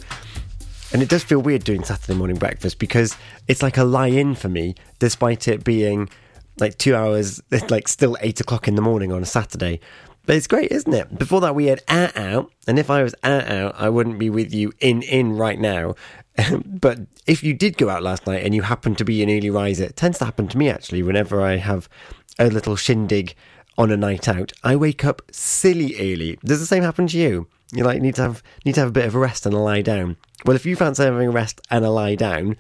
And 0.94 1.02
it 1.02 1.10
does 1.10 1.24
feel 1.24 1.40
weird 1.40 1.64
doing 1.64 1.84
Saturday 1.84 2.18
morning 2.18 2.38
breakfast 2.38 2.78
because 2.78 3.16
it's 3.48 3.64
like 3.64 3.78
a 3.78 3.84
lie 3.84 4.08
in 4.08 4.36
for 4.36 4.50
me, 4.50 4.76
despite 5.00 5.48
it 5.48 5.64
being 5.64 6.10
like 6.58 6.78
two 6.78 6.96
hours, 6.96 7.42
it's 7.52 7.72
like 7.72 7.88
still 7.88 8.18
eight 8.22 8.40
o'clock 8.42 8.68
in 8.68 8.76
the 8.76 8.82
morning 8.82 9.12
on 9.12 9.22
a 9.24 9.26
Saturday. 9.26 9.80
But 10.26 10.36
it's 10.36 10.48
great, 10.48 10.72
isn't 10.72 10.94
it? 10.94 11.18
Before 11.18 11.42
that, 11.42 11.56
we 11.56 11.66
had 11.66 11.82
out 11.88 12.16
out, 12.16 12.52
and 12.68 12.78
if 12.78 12.90
I 12.90 13.02
was 13.02 13.16
out 13.24 13.48
out, 13.48 13.76
I 13.78 13.90
wouldn't 13.90 14.20
be 14.20 14.30
with 14.30 14.54
you 14.54 14.72
in 14.80 15.02
in 15.02 15.36
right 15.36 15.60
now. 15.60 15.96
but 16.66 17.00
if 17.26 17.44
you 17.44 17.54
did 17.54 17.78
go 17.78 17.90
out 17.90 18.04
last 18.04 18.28
night 18.28 18.44
and 18.46 18.54
you 18.54 18.62
happen 18.62 18.94
to 18.96 19.06
be 19.06 19.24
an 19.24 19.30
early 19.30 19.50
riser, 19.50 19.86
it 19.86 19.96
tends 19.96 20.20
to 20.20 20.26
happen 20.26 20.48
to 20.50 20.58
me 20.58 20.70
actually. 20.70 21.02
Whenever 21.04 21.42
I 21.42 21.58
have 21.58 21.90
a 22.38 22.50
little 22.50 22.76
shindig 22.76 23.34
on 23.78 23.92
a 23.92 23.98
night 23.98 24.28
out, 24.28 24.52
I 24.64 24.76
wake 24.76 25.04
up 25.04 25.22
silly 25.32 25.96
early. 25.98 26.38
Does 26.46 26.60
the 26.60 26.66
same 26.66 26.84
happen 26.84 27.08
to 27.08 27.18
you? 27.18 27.48
You 27.72 27.84
like 27.84 28.02
need 28.02 28.16
to 28.16 28.24
have 28.24 28.44
need 28.66 28.76
to 28.76 28.82
have 28.82 28.90
a 28.90 28.94
bit 28.94 29.06
of 29.06 29.16
a 29.16 29.20
rest 29.20 29.46
and 29.46 29.56
a 29.56 29.60
lie 29.60 29.82
down. 29.82 30.18
Well, 30.46 30.56
if 30.56 30.66
you 30.66 30.76
fancy 30.76 31.04
having 31.04 31.28
a 31.28 31.32
rest 31.32 31.62
and 31.70 31.86
a 31.86 31.90
lie 31.90 32.16
down 32.16 32.58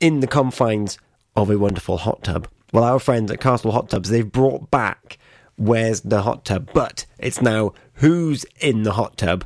in 0.00 0.20
the 0.20 0.26
confines 0.26 0.98
of 1.36 1.50
a 1.50 1.58
wonderful 1.58 1.98
hot 1.98 2.22
tub, 2.22 2.48
well, 2.72 2.84
our 2.84 2.98
friends 2.98 3.30
at 3.30 3.40
Castle 3.40 3.72
Hot 3.72 3.90
Tubs 3.90 4.08
they've 4.08 4.30
brought 4.30 4.70
back 4.70 5.18
where's 5.56 6.00
the 6.02 6.22
hot 6.22 6.44
tub, 6.44 6.70
but 6.72 7.04
it's 7.18 7.42
now 7.42 7.74
who's 7.94 8.44
in 8.60 8.84
the 8.84 8.92
hot 8.92 9.18
tub, 9.18 9.44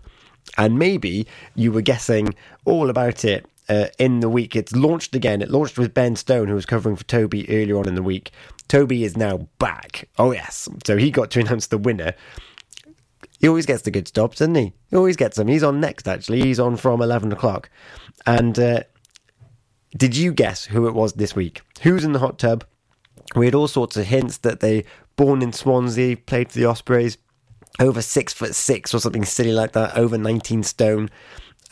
and 0.57 0.78
maybe 0.78 1.26
you 1.55 1.72
were 1.72 1.80
guessing 1.80 2.34
all 2.64 2.90
about 2.90 3.24
it. 3.24 3.46
Uh, 3.68 3.86
in 3.98 4.20
the 4.20 4.28
week, 4.28 4.55
it's 4.55 4.74
launched 4.74 5.14
again. 5.14 5.40
It 5.40 5.50
launched 5.50 5.78
with 5.78 5.94
Ben 5.94 6.16
Stone, 6.16 6.48
who 6.48 6.55
was 6.55 6.66
covering 6.66 6.96
for 6.96 7.05
Toby 7.05 7.48
earlier 7.48 7.78
on 7.78 7.88
in 7.88 7.94
the 7.94 8.03
week. 8.03 8.32
Toby 8.68 9.05
is 9.05 9.16
now 9.16 9.48
back. 9.59 10.09
Oh 10.18 10.32
yes, 10.32 10.68
so 10.84 10.96
he 10.96 11.11
got 11.11 11.30
to 11.30 11.40
announce 11.40 11.68
the 11.68 11.78
winner. 11.78 12.14
He 13.43 13.49
always 13.49 13.66
gets 13.66 13.82
the 13.82 13.90
good 13.90 14.07
stops, 14.07 14.38
doesn't 14.38 14.55
he? 14.55 14.72
He 14.88 14.97
always 14.97 15.16
gets 15.16 15.36
them. 15.36 15.49
He's 15.49 15.64
on 15.64 15.80
next, 15.80 16.07
actually. 16.07 16.43
He's 16.43 16.61
on 16.61 16.76
from 16.76 17.03
11 17.03 17.32
o'clock. 17.32 17.68
And 18.24 18.57
uh, 18.57 18.84
did 19.97 20.16
you 20.16 20.32
guess 20.32 20.66
who 20.66 20.86
it 20.86 20.95
was 20.95 21.14
this 21.14 21.34
week? 21.34 21.61
Who's 21.82 22.05
in 22.05 22.12
the 22.12 22.20
hot 22.20 22.38
tub? 22.38 22.64
We 23.34 23.47
had 23.47 23.57
all 23.57 23.66
sorts 23.66 23.97
of 23.97 24.07
hints 24.07 24.38
that 24.38 24.61
they 24.61 24.84
born 25.16 25.43
in 25.43 25.53
Swansea, 25.53 26.18
played 26.18 26.53
for 26.53 26.59
the 26.59 26.66
Ospreys, 26.66 27.18
over 27.80 28.01
six 28.01 28.32
foot 28.32 28.55
six 28.55 28.95
or 28.95 29.01
something 29.01 29.24
silly 29.24 29.53
like 29.53 29.72
that, 29.72 29.97
over 29.97 30.16
19 30.16 30.62
stone. 30.62 31.11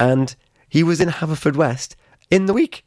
And 0.01 0.35
he 0.69 0.83
was 0.83 1.01
in 1.01 1.09
Haverfordwest 1.09 1.95
in 2.33 2.47
the 2.47 2.53
week. 2.53 2.85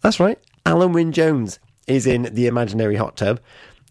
That's 0.00 0.18
right. 0.18 0.38
Alun 0.64 0.94
Wyn 0.94 1.12
Jones 1.12 1.58
is 1.86 2.06
in 2.06 2.22
the 2.32 2.46
imaginary 2.46 2.96
hot 2.96 3.18
tub. 3.18 3.38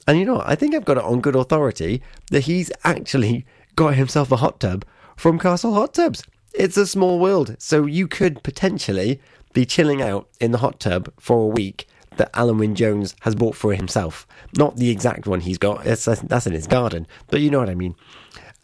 And 0.07 0.17
you 0.17 0.25
know 0.25 0.35
what? 0.35 0.49
I 0.49 0.55
think 0.55 0.73
I've 0.73 0.85
got 0.85 0.97
it 0.97 1.03
on 1.03 1.21
good 1.21 1.35
authority 1.35 2.01
that 2.31 2.45
he's 2.45 2.71
actually 2.83 3.45
got 3.75 3.95
himself 3.95 4.31
a 4.31 4.37
hot 4.37 4.59
tub 4.59 4.85
from 5.15 5.39
Castle 5.39 5.73
Hot 5.73 5.93
Tubs. 5.93 6.23
It's 6.53 6.77
a 6.77 6.87
small 6.87 7.19
world. 7.19 7.55
So 7.59 7.85
you 7.85 8.07
could 8.07 8.43
potentially 8.43 9.19
be 9.53 9.65
chilling 9.65 10.01
out 10.01 10.27
in 10.39 10.51
the 10.51 10.57
hot 10.59 10.79
tub 10.79 11.11
for 11.19 11.43
a 11.43 11.47
week 11.47 11.87
that 12.17 12.31
Alun 12.33 12.59
Wyn 12.59 12.75
Jones 12.75 13.15
has 13.21 13.35
bought 13.35 13.55
for 13.55 13.73
himself. 13.73 14.27
Not 14.57 14.75
the 14.77 14.89
exact 14.89 15.27
one 15.27 15.41
he's 15.41 15.57
got, 15.57 15.85
it's, 15.85 16.05
that's 16.05 16.47
in 16.47 16.53
his 16.53 16.67
garden, 16.67 17.07
but 17.27 17.41
you 17.41 17.49
know 17.49 17.59
what 17.59 17.69
I 17.69 17.75
mean. 17.75 17.95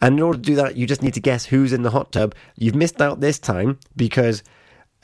And 0.00 0.18
in 0.18 0.22
order 0.22 0.38
to 0.38 0.44
do 0.44 0.54
that, 0.56 0.76
you 0.76 0.86
just 0.86 1.02
need 1.02 1.14
to 1.14 1.20
guess 1.20 1.46
who's 1.46 1.72
in 1.72 1.82
the 1.82 1.90
hot 1.90 2.12
tub. 2.12 2.34
You've 2.56 2.74
missed 2.74 3.00
out 3.00 3.20
this 3.20 3.38
time 3.38 3.78
because 3.96 4.42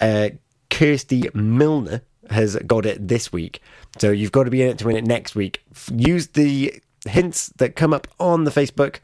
uh, 0.01 0.31
Kirsty 0.71 1.29
Milner 1.35 2.03
has 2.31 2.57
got 2.67 2.87
it 2.87 3.09
this 3.09 3.33
week. 3.33 3.61
So 3.99 4.11
you've 4.11 4.33
got 4.33 4.45
to 4.45 4.51
be 4.51 4.63
in 4.63 4.69
it 4.69 4.79
to 4.79 4.87
win 4.87 4.97
it 4.97 5.05
next 5.05 5.35
week. 5.35 5.65
Use 5.91 6.29
the 6.29 6.81
hints 7.07 7.49
that 7.57 7.77
come 7.77 7.93
up 7.93 8.07
on 8.21 8.45
the 8.45 8.51
Facebook 8.51 9.01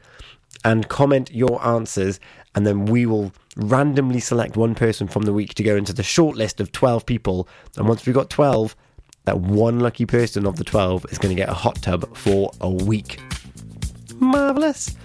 and 0.63 0.87
comment 0.89 1.31
your 1.31 1.63
answers, 1.65 2.19
and 2.55 2.65
then 2.65 2.85
we 2.85 3.05
will 3.05 3.31
randomly 3.55 4.19
select 4.19 4.57
one 4.57 4.75
person 4.75 5.07
from 5.07 5.23
the 5.23 5.33
week 5.33 5.53
to 5.55 5.63
go 5.63 5.75
into 5.75 5.93
the 5.93 6.03
short 6.03 6.35
list 6.35 6.59
of 6.59 6.71
12 6.71 7.05
people. 7.05 7.47
And 7.77 7.87
once 7.87 8.05
we've 8.05 8.15
got 8.15 8.29
12, 8.29 8.75
that 9.25 9.39
one 9.39 9.79
lucky 9.79 10.05
person 10.05 10.45
of 10.45 10.55
the 10.57 10.63
12 10.63 11.05
is 11.11 11.17
going 11.17 11.35
to 11.35 11.39
get 11.39 11.49
a 11.49 11.53
hot 11.53 11.81
tub 11.81 12.15
for 12.15 12.51
a 12.61 12.69
week. 12.69 13.19
Marvellous. 14.15 14.95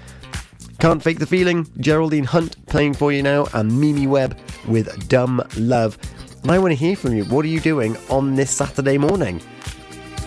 Can't 0.78 1.02
fake 1.02 1.18
the 1.18 1.26
feeling. 1.26 1.66
Geraldine 1.78 2.24
Hunt 2.24 2.64
playing 2.66 2.94
for 2.94 3.12
you 3.12 3.22
now, 3.22 3.46
and 3.54 3.80
Mimi 3.80 4.06
Webb 4.06 4.38
with 4.68 5.08
Dumb 5.08 5.42
Love. 5.56 5.98
And 6.42 6.50
I 6.50 6.58
want 6.58 6.72
to 6.72 6.76
hear 6.76 6.96
from 6.96 7.16
you. 7.16 7.24
What 7.24 7.44
are 7.44 7.48
you 7.48 7.60
doing 7.60 7.96
on 8.10 8.34
this 8.34 8.50
Saturday 8.50 8.98
morning? 8.98 9.40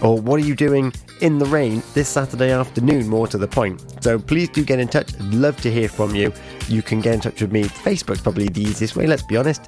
Or 0.02 0.20
what 0.20 0.40
are 0.40 0.46
you 0.46 0.56
doing 0.56 0.92
in 1.22 1.38
the 1.38 1.46
rain 1.46 1.84
this 1.94 2.10
Saturday 2.10 2.52
afternoon, 2.52 3.08
more 3.08 3.28
to 3.28 3.38
the 3.38 3.48
point? 3.48 3.84
So 4.02 4.20
please 4.20 4.50
do 4.50 4.64
get 4.64 4.80
in 4.80 4.88
touch. 4.88 5.14
I'd 5.14 5.34
love 5.34 5.60
to 5.62 5.72
hear 5.72 5.90
from 5.90 6.16
you. 6.16 6.34
You 6.68 6.82
can 6.82 7.02
get 7.02 7.14
in 7.14 7.22
touch 7.22 7.42
with 7.42 7.52
me. 7.52 7.64
Facebook's 7.64 8.22
probably 8.22 8.48
the 8.48 8.62
easiest 8.62 8.96
way, 8.96 9.08
let's 9.08 9.24
be 9.24 9.38
honest. 9.38 9.62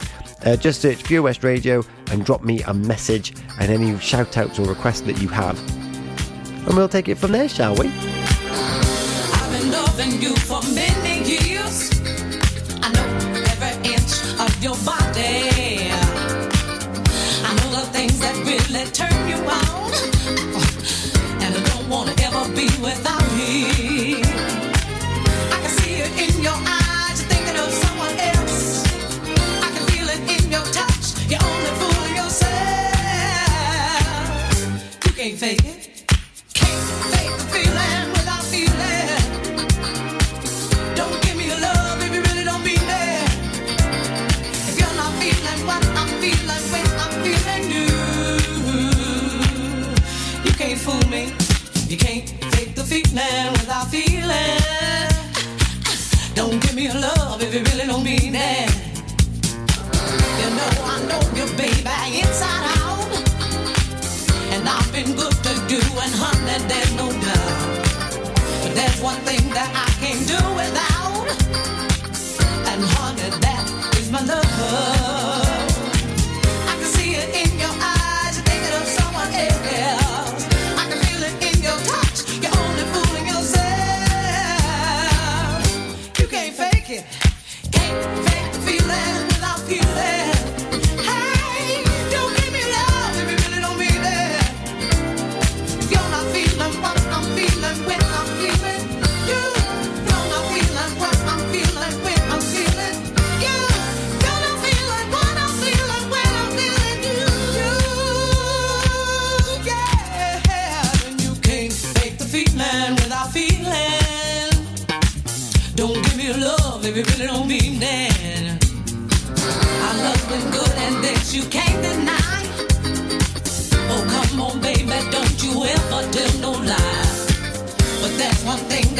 Uh, 0.45 0.55
just 0.55 0.81
search 0.81 1.03
Pure 1.03 1.23
West 1.23 1.43
Radio 1.43 1.83
and 2.11 2.25
drop 2.25 2.43
me 2.43 2.61
a 2.63 2.73
message 2.73 3.33
and 3.59 3.71
any 3.71 3.97
shout 3.99 4.37
outs 4.37 4.59
or 4.59 4.65
requests 4.67 5.01
that 5.01 5.21
you 5.21 5.27
have. 5.27 5.59
And 6.67 6.75
we'll 6.75 6.89
take 6.89 7.07
it 7.07 7.17
from 7.17 7.31
there, 7.31 7.49
shall 7.49 7.75
we? 7.75 7.87
Loving 9.69 10.21
you 10.21 10.35
for 10.35 10.61
many 10.73 11.23
years. 11.27 11.91
I 12.81 12.91
know 12.93 13.05
every 13.51 13.91
inch 13.91 14.13
of 14.39 14.63
your 14.63 14.75
body. 14.85 15.91
I 17.43 17.53
know 17.55 17.81
the 17.81 17.87
things 17.91 18.19
that 18.19 18.35
really 18.45 18.85
turn 18.91 19.27
you 19.27 19.37
on. 19.49 19.80
To 21.91 21.97
ever 22.23 22.47
be 22.55 22.67
without 22.81 23.21
you. 23.35 24.21
I 25.51 25.57
can 25.61 25.69
see 25.69 25.95
it 25.95 26.11
in 26.23 26.41
your 26.41 26.55
eyes, 26.55 27.19
you're 27.19 27.29
thinking 27.29 27.57
of 27.59 27.69
someone 27.69 28.17
else. 28.17 28.85
I 29.61 29.69
can 29.75 29.83
feel 29.87 30.07
it 30.07 30.21
in 30.35 30.49
your 30.49 30.65
touch, 30.71 31.05
you 31.29 31.37
only 31.37 31.71
fool 31.81 32.07
yourself. 32.15 32.65
You 35.05 35.11
can't 35.11 35.37
fake 35.37 35.65
it. 35.65 35.70
man 53.21 53.51
without 53.53 53.87
feeling. 53.95 55.11
Don't 56.39 56.57
give 56.63 56.75
me 56.79 56.85
a 56.87 56.97
love 57.07 57.37
if 57.45 57.51
you 57.55 57.61
really 57.69 57.85
don't 57.91 58.05
mean 58.11 58.33
it. 58.53 58.71
You 60.39 60.47
know 60.57 60.71
I 60.93 60.95
know 61.09 61.23
you, 61.37 61.45
baby, 61.61 61.97
inside 62.21 62.65
out. 62.81 63.11
And 64.53 64.63
I've 64.75 64.91
been 64.95 65.11
good 65.21 65.35
to 65.45 65.53
you, 65.71 65.83
and 66.03 66.13
honey, 66.23 66.57
there's 66.71 66.93
no 67.01 67.07
doubt. 67.27 67.61
But 68.61 68.71
there's 68.77 68.99
one 69.09 69.19
thing 69.27 69.43
that 69.57 69.69
I 69.85 69.89
can't 70.01 70.23
do 70.33 70.39
without. 70.61 71.25
And 72.71 72.81
honey, 72.95 73.29
that 73.45 73.63
is 73.99 74.09
my 74.15 74.21
love. 74.31 75.20
aqui. 86.99 88.30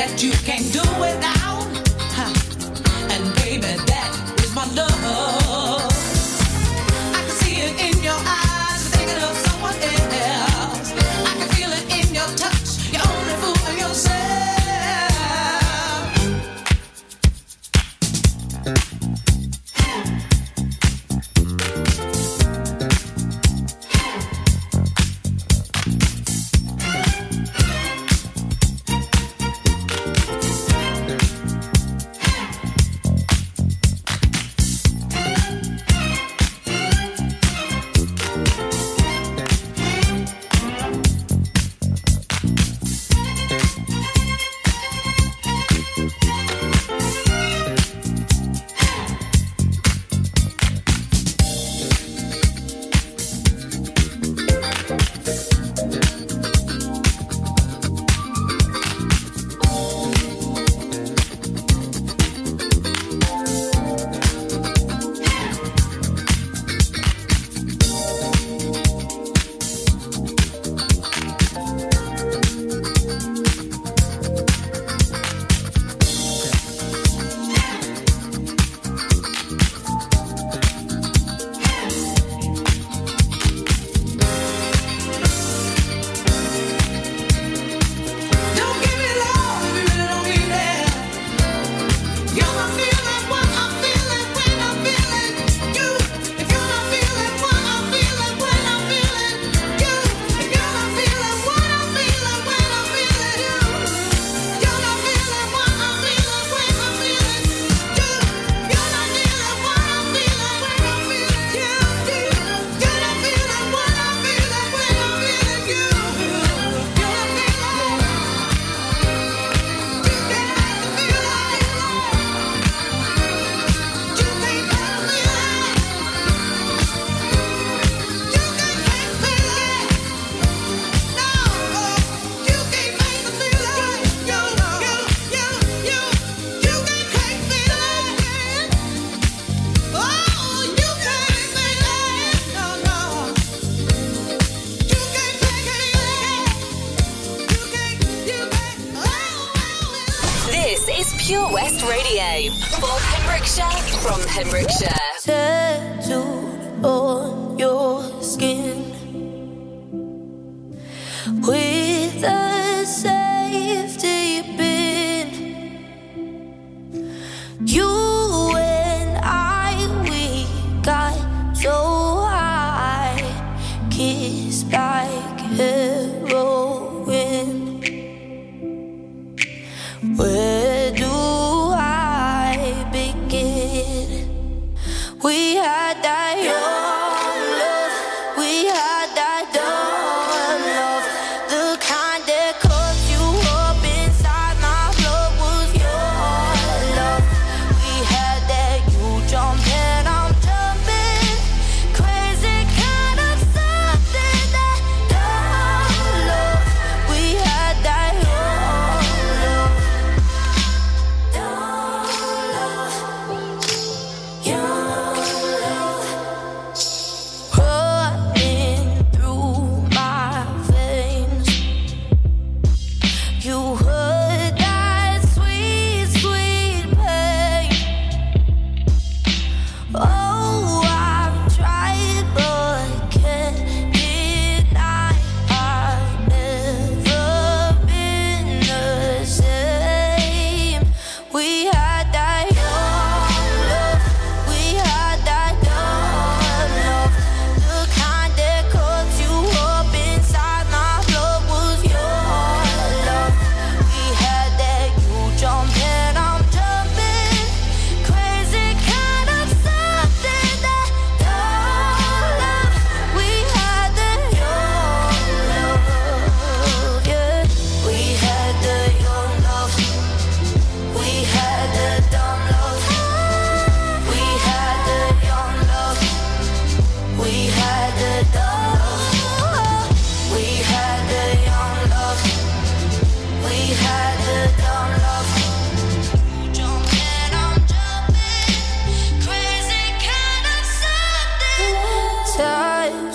that 0.02 0.24
you 0.24 0.32
can't 0.32 0.74
do 0.74 0.82
without. 0.99 1.40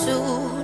to 0.07 0.56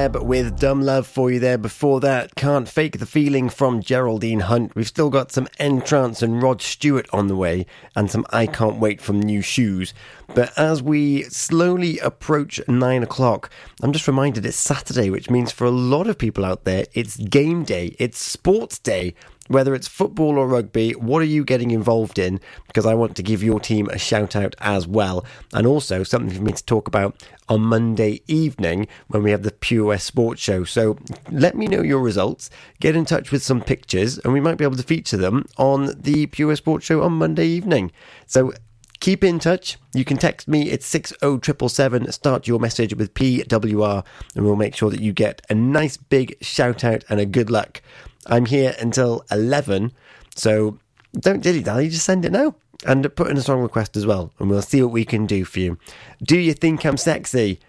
Webb 0.00 0.16
with 0.22 0.58
Dumb 0.58 0.80
Love 0.80 1.06
for 1.06 1.30
you 1.30 1.38
there. 1.38 1.58
Before 1.58 2.00
that, 2.00 2.34
Can't 2.34 2.66
Fake 2.66 2.98
the 2.98 3.04
Feeling 3.04 3.50
from 3.50 3.82
Geraldine 3.82 4.40
Hunt. 4.40 4.74
We've 4.74 4.88
still 4.88 5.10
got 5.10 5.30
some 5.30 5.46
N-Trance 5.58 6.22
and 6.22 6.42
Rod 6.42 6.62
Stewart 6.62 7.06
on 7.12 7.26
the 7.26 7.36
way, 7.36 7.66
and 7.94 8.10
some 8.10 8.24
I 8.30 8.46
Can't 8.46 8.78
Wait 8.78 9.02
from 9.02 9.20
Nu 9.20 9.40
Shooz. 9.42 9.92
But 10.34 10.56
as 10.58 10.82
we 10.82 11.24
slowly 11.24 11.98
approach 11.98 12.66
nine 12.66 13.02
o'clock, 13.02 13.50
I'm 13.82 13.92
just 13.92 14.08
reminded 14.08 14.46
it's 14.46 14.56
Saturday, 14.56 15.10
which 15.10 15.28
means 15.28 15.52
for 15.52 15.66
a 15.66 15.70
lot 15.70 16.06
of 16.06 16.16
people 16.16 16.46
out 16.46 16.64
there, 16.64 16.86
it's 16.94 17.18
game 17.18 17.62
day, 17.64 17.94
it's 17.98 18.18
sports 18.18 18.78
day. 18.78 19.14
Whether 19.50 19.74
it's 19.74 19.88
football 19.88 20.38
or 20.38 20.46
rugby, 20.46 20.92
what 20.92 21.22
are 21.22 21.24
you 21.24 21.44
getting 21.44 21.72
involved 21.72 22.20
in? 22.20 22.38
Because 22.68 22.86
I 22.86 22.94
want 22.94 23.16
to 23.16 23.22
give 23.24 23.42
your 23.42 23.58
team 23.58 23.88
a 23.88 23.98
shout 23.98 24.36
out 24.36 24.54
as 24.60 24.86
well. 24.86 25.24
And 25.52 25.66
also 25.66 26.04
something 26.04 26.32
for 26.32 26.40
me 26.40 26.52
to 26.52 26.64
talk 26.64 26.86
about 26.86 27.16
on 27.48 27.62
Monday 27.62 28.22
evening 28.28 28.86
when 29.08 29.24
we 29.24 29.32
have 29.32 29.42
the 29.42 29.50
Pure 29.50 29.98
Sports 29.98 30.40
Show. 30.40 30.62
So 30.62 30.98
let 31.32 31.56
me 31.56 31.66
know 31.66 31.82
your 31.82 31.98
results, 31.98 32.48
get 32.78 32.94
in 32.94 33.04
touch 33.04 33.32
with 33.32 33.42
some 33.42 33.60
pictures, 33.60 34.18
and 34.18 34.32
we 34.32 34.38
might 34.38 34.56
be 34.56 34.62
able 34.62 34.76
to 34.76 34.84
feature 34.84 35.16
them 35.16 35.44
on 35.56 36.00
the 36.00 36.26
Pure 36.26 36.54
Sports 36.54 36.86
Show 36.86 37.02
on 37.02 37.14
Monday 37.14 37.46
evening. 37.46 37.90
So 38.26 38.52
keep 39.00 39.24
in 39.24 39.40
touch. 39.40 39.78
You 39.92 40.04
can 40.04 40.16
text 40.16 40.46
me. 40.46 40.70
It's 40.70 40.86
60777. 40.86 42.12
Start 42.12 42.46
your 42.46 42.60
message 42.60 42.94
with 42.94 43.14
PWR, 43.14 44.04
and 44.36 44.44
we'll 44.44 44.54
make 44.54 44.76
sure 44.76 44.90
that 44.90 45.00
you 45.00 45.12
get 45.12 45.42
a 45.50 45.56
nice 45.56 45.96
big 45.96 46.36
shout 46.40 46.84
out 46.84 47.02
and 47.10 47.18
a 47.18 47.26
good 47.26 47.50
luck. 47.50 47.82
I'm 48.26 48.46
here 48.46 48.74
until 48.78 49.24
11, 49.30 49.92
so 50.36 50.78
don't 51.18 51.42
dilly 51.42 51.62
dally, 51.62 51.88
just 51.88 52.04
send 52.04 52.24
it 52.24 52.32
now. 52.32 52.54
And 52.86 53.14
put 53.14 53.28
in 53.28 53.36
a 53.36 53.42
song 53.42 53.60
request 53.60 53.96
as 53.96 54.06
well, 54.06 54.32
and 54.38 54.48
we'll 54.48 54.62
see 54.62 54.82
what 54.82 54.92
we 54.92 55.04
can 55.04 55.26
do 55.26 55.44
for 55.44 55.60
you. 55.60 55.78
Do 56.22 56.38
you 56.38 56.54
think 56.54 56.84
I'm 56.84 56.96
sexy? 56.96 57.60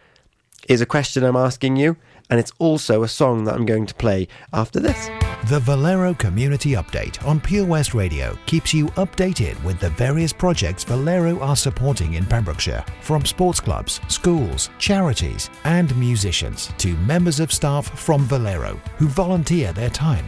Is 0.70 0.80
a 0.80 0.86
question 0.86 1.24
I'm 1.24 1.36
asking 1.36 1.76
you, 1.76 1.98
and 2.30 2.40
it's 2.40 2.54
also 2.60 3.04
a 3.04 3.08
song 3.08 3.44
that 3.44 3.56
I'm 3.56 3.66
going 3.66 3.88
to 3.88 3.96
play 3.96 4.28
after 4.54 4.80
this. 4.80 5.10
The 5.50 5.60
Valero 5.60 6.14
Community 6.14 6.74
Update 6.74 7.26
on 7.26 7.42
Pure 7.42 7.66
West 7.66 7.94
Radio 7.94 8.38
keeps 8.46 8.74
you 8.74 8.86
updated 8.90 9.62
with 9.64 9.80
the 9.80 9.90
various 9.90 10.32
projects 10.32 10.84
Valero 10.84 11.40
are 11.40 11.56
supporting 11.56 12.14
in 12.14 12.26
Pembrokeshire, 12.26 12.86
from 13.02 13.26
sports 13.26 13.60
clubs, 13.60 14.00
schools, 14.08 14.70
charities, 14.78 15.50
and 15.64 15.94
musicians 15.98 16.70
to 16.78 16.96
members 16.98 17.40
of 17.40 17.52
staff 17.52 18.00
from 18.00 18.22
Valero 18.26 18.80
who 18.98 19.08
volunteer 19.08 19.74
their 19.74 19.90
time. 19.90 20.28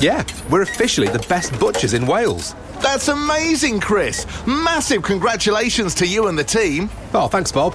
Yeah, 0.00 0.24
we're 0.50 0.62
officially 0.62 1.08
the 1.08 1.24
best 1.28 1.58
butchers 1.58 1.94
in 1.94 2.06
Wales. 2.06 2.54
That's 2.80 3.08
amazing, 3.08 3.80
Chris. 3.80 4.26
Massive 4.46 5.02
congratulations 5.02 5.94
to 5.96 6.06
you 6.06 6.28
and 6.28 6.38
the 6.38 6.44
team. 6.44 6.88
Oh, 7.12 7.28
thanks, 7.28 7.52
Bob. 7.52 7.74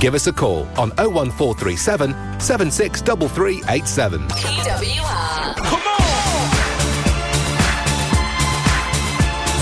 Give 0.00 0.14
us 0.14 0.28
a 0.28 0.32
call 0.32 0.60
on 0.78 0.90
01437 0.96 2.14
763387. 2.38 4.28
PWR. 4.28 5.56
Come 5.56 5.82
on! 5.82 5.98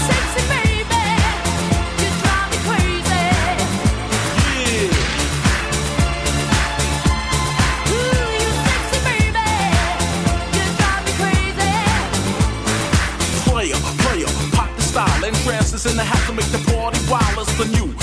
Sexy 0.04 0.42
baby, 0.52 1.04
you 1.96 2.08
drive 2.20 2.48
me 2.52 2.58
crazy. 2.68 3.24
Yeah! 4.52 4.92
Ooh, 7.88 8.28
you 8.36 8.50
sexy 8.68 9.00
baby, 9.08 9.48
you 10.52 10.64
drive 10.76 11.00
me 11.06 11.12
crazy. 11.16 11.72
player, 13.48 13.78
player, 14.04 14.28
pop 14.52 14.68
the 14.76 14.82
style, 14.82 15.24
and 15.24 15.34
trances 15.36 15.86
in 15.86 15.96
the 15.96 16.04
house 16.04 16.26
to 16.26 16.34
make 16.34 16.50
the 16.52 16.58
party 16.70 17.00
wild 17.10 17.38
as 17.38 17.48
the 17.56 17.64
new. 17.72 17.95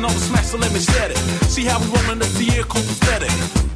The 0.00 0.08
smash, 0.16 0.46
so 0.46 0.56
let 0.56 0.72
me 0.72 0.80
it. 0.80 1.18
See 1.44 1.68
how 1.68 1.76
we 1.76 1.84
rollin' 1.92 2.18
the 2.18 2.30
vehicle 2.40 2.80
aesthetic. 2.80 3.28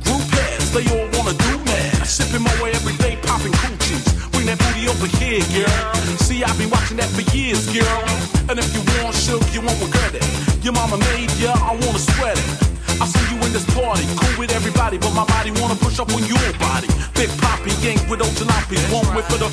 Group 0.08 0.24
heads, 0.32 0.72
they 0.72 0.80
all 0.88 1.04
wanna 1.12 1.36
do 1.36 1.52
mad. 1.68 2.00
Sipping 2.06 2.40
my 2.40 2.54
way 2.62 2.72
every 2.72 2.96
day, 2.96 3.20
popping 3.28 3.52
coochies. 3.52 4.08
Bring 4.32 4.46
that 4.48 4.56
booty 4.56 4.88
over 4.88 5.04
here, 5.20 5.44
girl. 5.52 5.94
See, 6.24 6.42
I've 6.42 6.56
been 6.56 6.70
watching 6.70 6.96
that 6.96 7.12
for 7.12 7.20
years, 7.36 7.68
girl. 7.68 8.00
And 8.48 8.56
if 8.58 8.72
you 8.72 8.80
want 9.04 9.14
shook, 9.14 9.44
you 9.52 9.60
won't 9.60 9.76
regret 9.84 10.16
it. 10.16 10.24
Your 10.64 10.72
mama 10.72 10.96
made 11.12 11.30
ya, 11.36 11.52
I 11.60 11.76
wanna 11.76 12.00
sweat 12.00 12.40
it. 12.40 12.48
I 12.96 13.04
see 13.04 13.24
you 13.28 13.36
in 13.44 13.52
this 13.52 13.68
party, 13.76 14.08
cool 14.16 14.34
with 14.40 14.52
everybody, 14.56 14.96
but 14.96 15.12
my 15.12 15.28
body 15.28 15.52
wanna 15.60 15.76
push 15.76 16.00
up 16.00 16.08
on 16.08 16.24
your 16.24 16.48
body. 16.56 16.88
Big 17.20 17.28
Poppy, 17.36 17.76
gang 17.84 18.00
with 18.08 18.24
old 18.24 18.32
jalopies, 18.40 18.80
one 18.88 19.04
whip 19.12 19.28
of 19.28 19.44
the. 19.44 19.48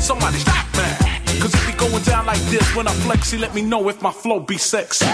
Somebody 0.00 0.38
stop 0.40 0.64
me. 0.72 1.07
Down 2.04 2.26
like 2.26 2.40
this 2.42 2.76
when 2.76 2.86
I 2.86 2.92
flex, 2.92 3.32
you 3.32 3.38
let 3.38 3.54
me 3.54 3.62
know 3.62 3.88
if 3.88 4.00
my 4.00 4.12
flow 4.12 4.40
be. 4.40 4.56
Sexy 4.56 5.06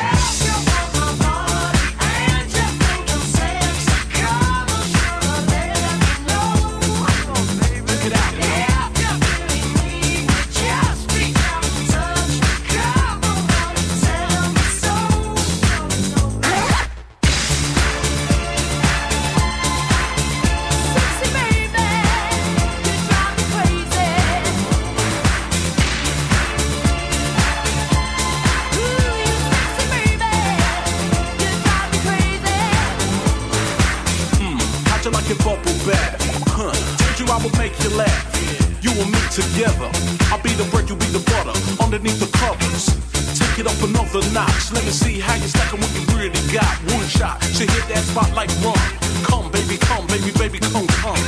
Let 44.35 44.85
me 44.85 44.91
see 44.91 45.21
how 45.21 45.37
you 45.37 45.47
stack 45.47 45.73
'em 45.73 45.79
what 45.81 45.95
you 45.95 46.03
really 46.19 46.43
got. 46.53 46.75
One 46.91 47.07
shot. 47.07 47.39
She 47.55 47.71
hit 47.71 47.87
that 47.87 48.03
spot 48.03 48.35
like 48.35 48.51
rum. 48.65 48.75
Come, 49.23 49.49
baby, 49.53 49.77
come, 49.79 50.09
baby, 50.09 50.33
baby, 50.33 50.59
come, 50.59 50.89
come. 50.89 51.23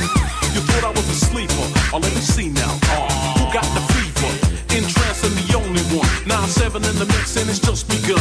You 0.53 0.59
thought 0.67 0.83
I 0.83 0.91
was 0.91 1.07
a 1.07 1.15
sleeper. 1.15 1.67
Oh, 1.93 1.99
let 2.03 2.13
me 2.13 2.19
see 2.19 2.49
now. 2.49 2.73
Uh, 2.91 3.07
who 3.39 3.45
got 3.53 3.63
the 3.71 3.83
fever? 3.93 4.31
N-Trance 4.75 5.23
and 5.23 5.35
the 5.39 5.55
only 5.55 5.83
one. 5.95 6.09
9-7 6.27 6.83
in 6.83 6.99
the 6.99 7.05
mix 7.05 7.37
and 7.37 7.49
it's 7.49 7.59
just 7.59 7.87
begun. 7.87 8.19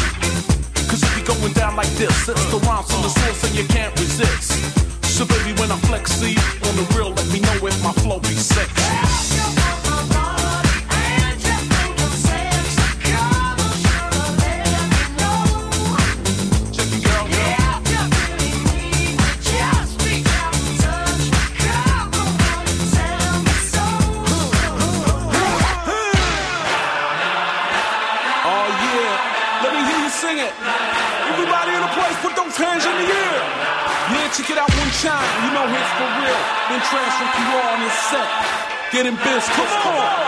Cause 0.87 1.03
it 1.03 1.13
be 1.19 1.23
going 1.23 1.53
down 1.55 1.75
like 1.75 1.91
this. 1.99 2.29
It's 2.29 2.47
the 2.55 2.59
rhymes 2.59 2.87
from 2.87 3.03
the 3.03 3.11
source 3.11 3.43
and 3.43 3.55
you 3.59 3.67
can't 3.67 3.93
resist. 3.99 4.55
So 5.03 5.27
baby, 5.27 5.53
when 5.59 5.73
I 5.73 5.79
flex, 5.91 6.13
see 6.13 6.37
on 6.63 6.75
the 6.79 6.87
real, 6.95 7.11
let 7.11 7.27
me 7.33 7.41
know 7.41 7.59
if 7.67 7.83
my 7.83 7.93
flow 8.05 8.21
be 8.21 8.37
sexy. 8.37 9.26
Getting 38.97 39.15
biz, 39.17 39.47
come 39.49 39.67
on. 39.93 40.26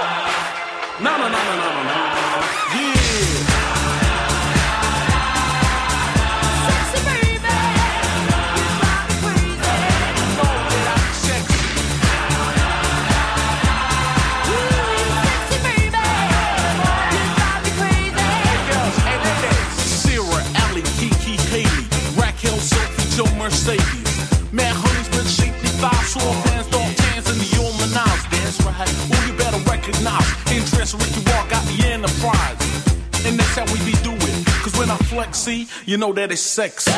You 35.89 35.97
know 35.97 36.13
that 36.13 36.31
it's 36.31 36.43
sexy. 36.43 36.91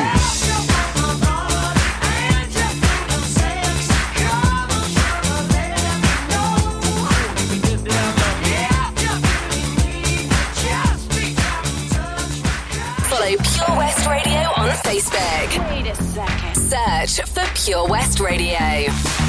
Follow 13.04 13.36
Pure 13.36 13.78
West 13.78 14.08
Radio 14.08 14.40
on 14.56 14.70
Facebook. 14.82 15.70
Wait 15.70 15.86
a 15.86 15.94
second. 15.94 16.56
Search 16.56 17.28
for 17.28 17.44
Pure 17.54 17.86
West 17.86 18.18
Radio. 18.18 19.19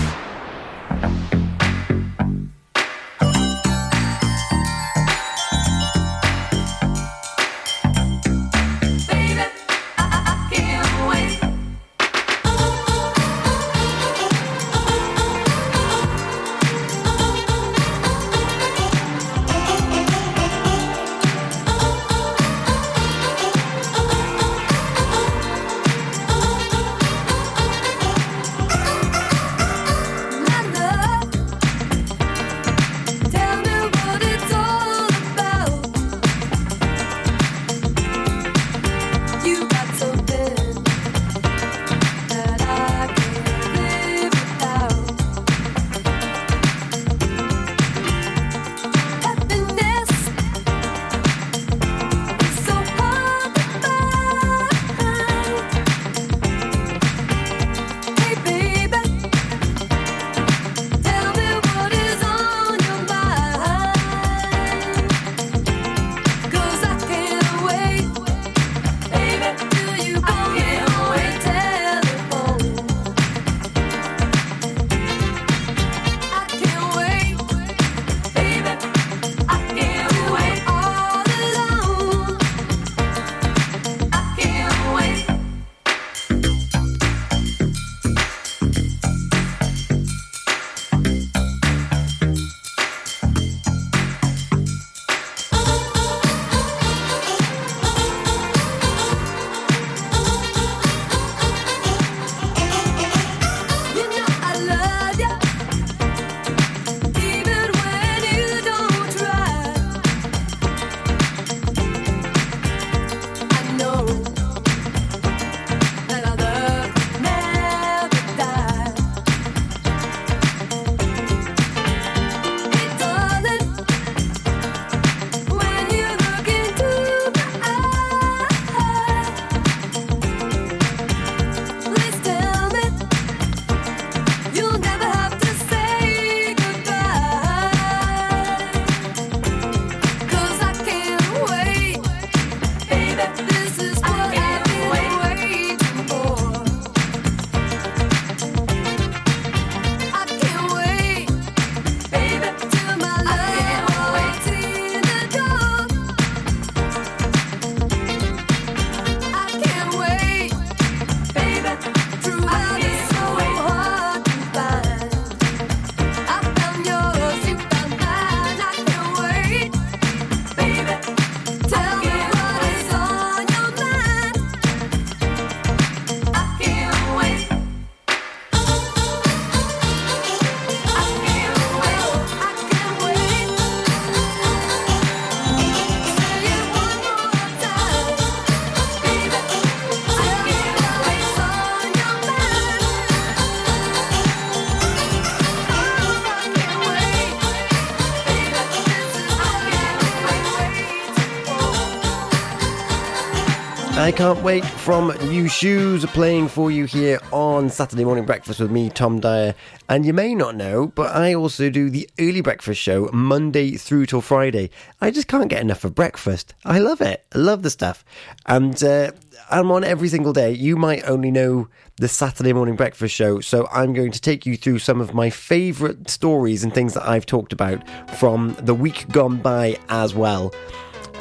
I 204.11 204.13
can't 204.13 204.43
wait 204.43 204.65
from 204.65 205.07
Nu 205.29 205.45
Shooz 205.45 206.05
playing 206.07 206.49
for 206.49 206.69
you 206.69 206.83
here 206.83 207.17
on 207.31 207.69
Saturday 207.69 208.03
Morning 208.03 208.25
Breakfast 208.25 208.59
with 208.59 208.69
me, 208.69 208.89
Tom 208.89 209.21
Dyer. 209.21 209.55
And 209.87 210.05
you 210.05 210.11
may 210.11 210.35
not 210.35 210.57
know, 210.57 210.87
but 210.87 211.15
I 211.15 211.33
also 211.33 211.69
do 211.69 211.89
the 211.89 212.09
early 212.19 212.41
breakfast 212.41 212.81
show 212.81 213.09
Monday 213.13 213.77
through 213.77 214.07
till 214.07 214.19
Friday. 214.19 214.69
I 214.99 215.11
just 215.11 215.29
can't 215.29 215.47
get 215.47 215.61
enough 215.61 215.85
of 215.85 215.95
breakfast. 215.95 216.53
I 216.65 216.79
love 216.79 216.99
it. 216.99 217.25
I 217.33 217.37
love 217.37 217.63
the 217.63 217.69
stuff. 217.69 218.03
And 218.47 218.83
uh, 218.83 219.11
I'm 219.49 219.71
on 219.71 219.85
every 219.85 220.09
single 220.09 220.33
day. 220.33 220.51
You 220.51 220.75
might 220.75 221.07
only 221.07 221.31
know 221.31 221.69
the 221.95 222.09
Saturday 222.09 222.51
Morning 222.51 222.75
Breakfast 222.75 223.15
show, 223.15 223.39
so 223.39 223.65
I'm 223.71 223.93
going 223.93 224.11
to 224.11 224.19
take 224.19 224.45
you 224.45 224.57
through 224.57 224.79
some 224.79 224.99
of 224.99 225.13
my 225.13 225.29
favourite 225.29 226.09
stories 226.09 226.65
and 226.65 226.73
things 226.73 226.95
that 226.95 227.07
I've 227.07 227.25
talked 227.25 227.53
about 227.53 227.87
from 228.17 228.57
the 228.59 228.75
week 228.75 229.07
gone 229.07 229.37
by 229.37 229.77
as 229.87 230.13
well. 230.13 230.53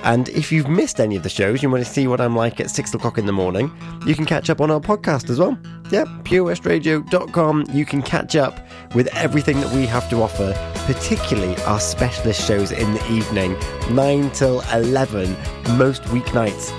And 0.02 0.28
if 0.30 0.50
you've 0.50 0.68
missed 0.68 1.00
any 1.00 1.16
of 1.16 1.22
the 1.22 1.28
shows, 1.28 1.62
you 1.62 1.70
want 1.70 1.84
to 1.84 1.90
see 1.90 2.06
what 2.06 2.20
I'm 2.20 2.34
like 2.34 2.58
at 2.60 2.70
six 2.70 2.94
o'clock 2.94 3.18
in 3.18 3.26
the 3.26 3.32
morning, 3.32 3.70
you 4.06 4.14
can 4.14 4.24
catch 4.24 4.48
up 4.48 4.60
on 4.60 4.70
our 4.70 4.80
podcast 4.80 5.28
as 5.30 5.38
well. 5.38 5.58
Yeah, 5.90 6.04
purewestradio.com. 6.24 7.66
You 7.72 7.84
can 7.84 8.02
catch 8.02 8.36
up 8.36 8.66
with 8.94 9.08
everything 9.14 9.60
that 9.60 9.72
we 9.74 9.86
have 9.86 10.08
to 10.10 10.22
offer, 10.22 10.52
particularly 10.86 11.60
our 11.64 11.80
specialist 11.80 12.46
shows 12.46 12.72
in 12.72 12.92
the 12.94 13.12
evening, 13.12 13.56
9 13.90 14.30
till 14.30 14.62
11, 14.72 15.36
most 15.76 16.02
weeknights. 16.04 16.72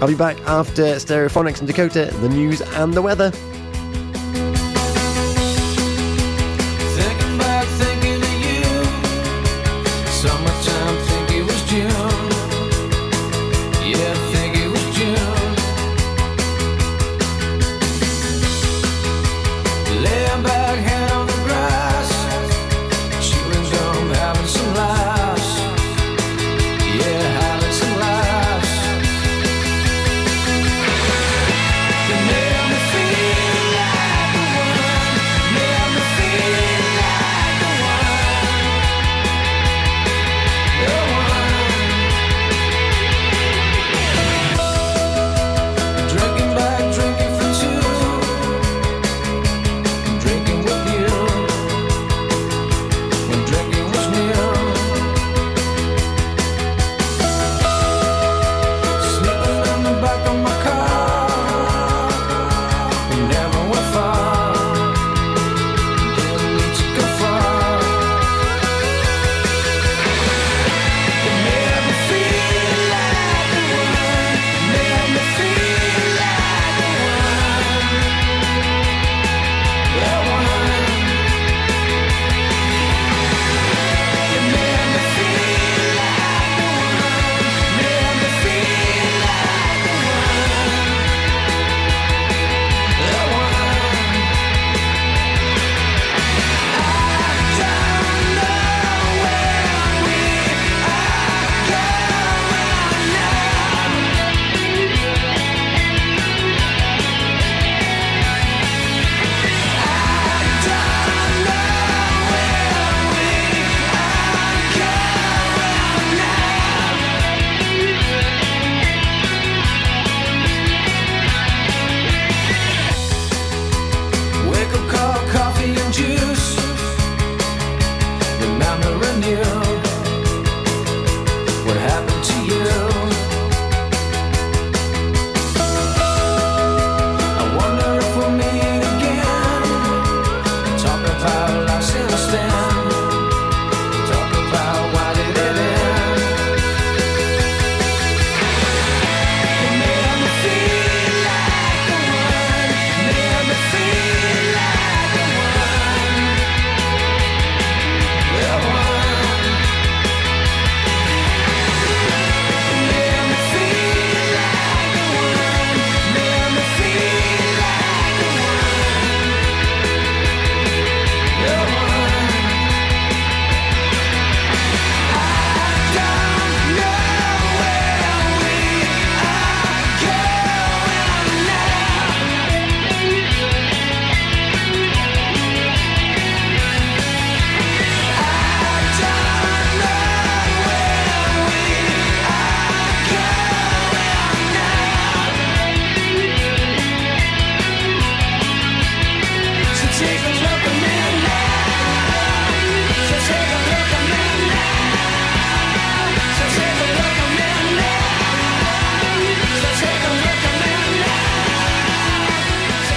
I'll 0.00 0.08
be 0.08 0.14
back 0.14 0.38
after 0.42 0.82
Stereophonics 0.82 1.58
and 1.58 1.66
Dakota, 1.66 2.14
the 2.20 2.28
news 2.28 2.60
and 2.60 2.94
the 2.94 3.02
weather. 3.02 3.32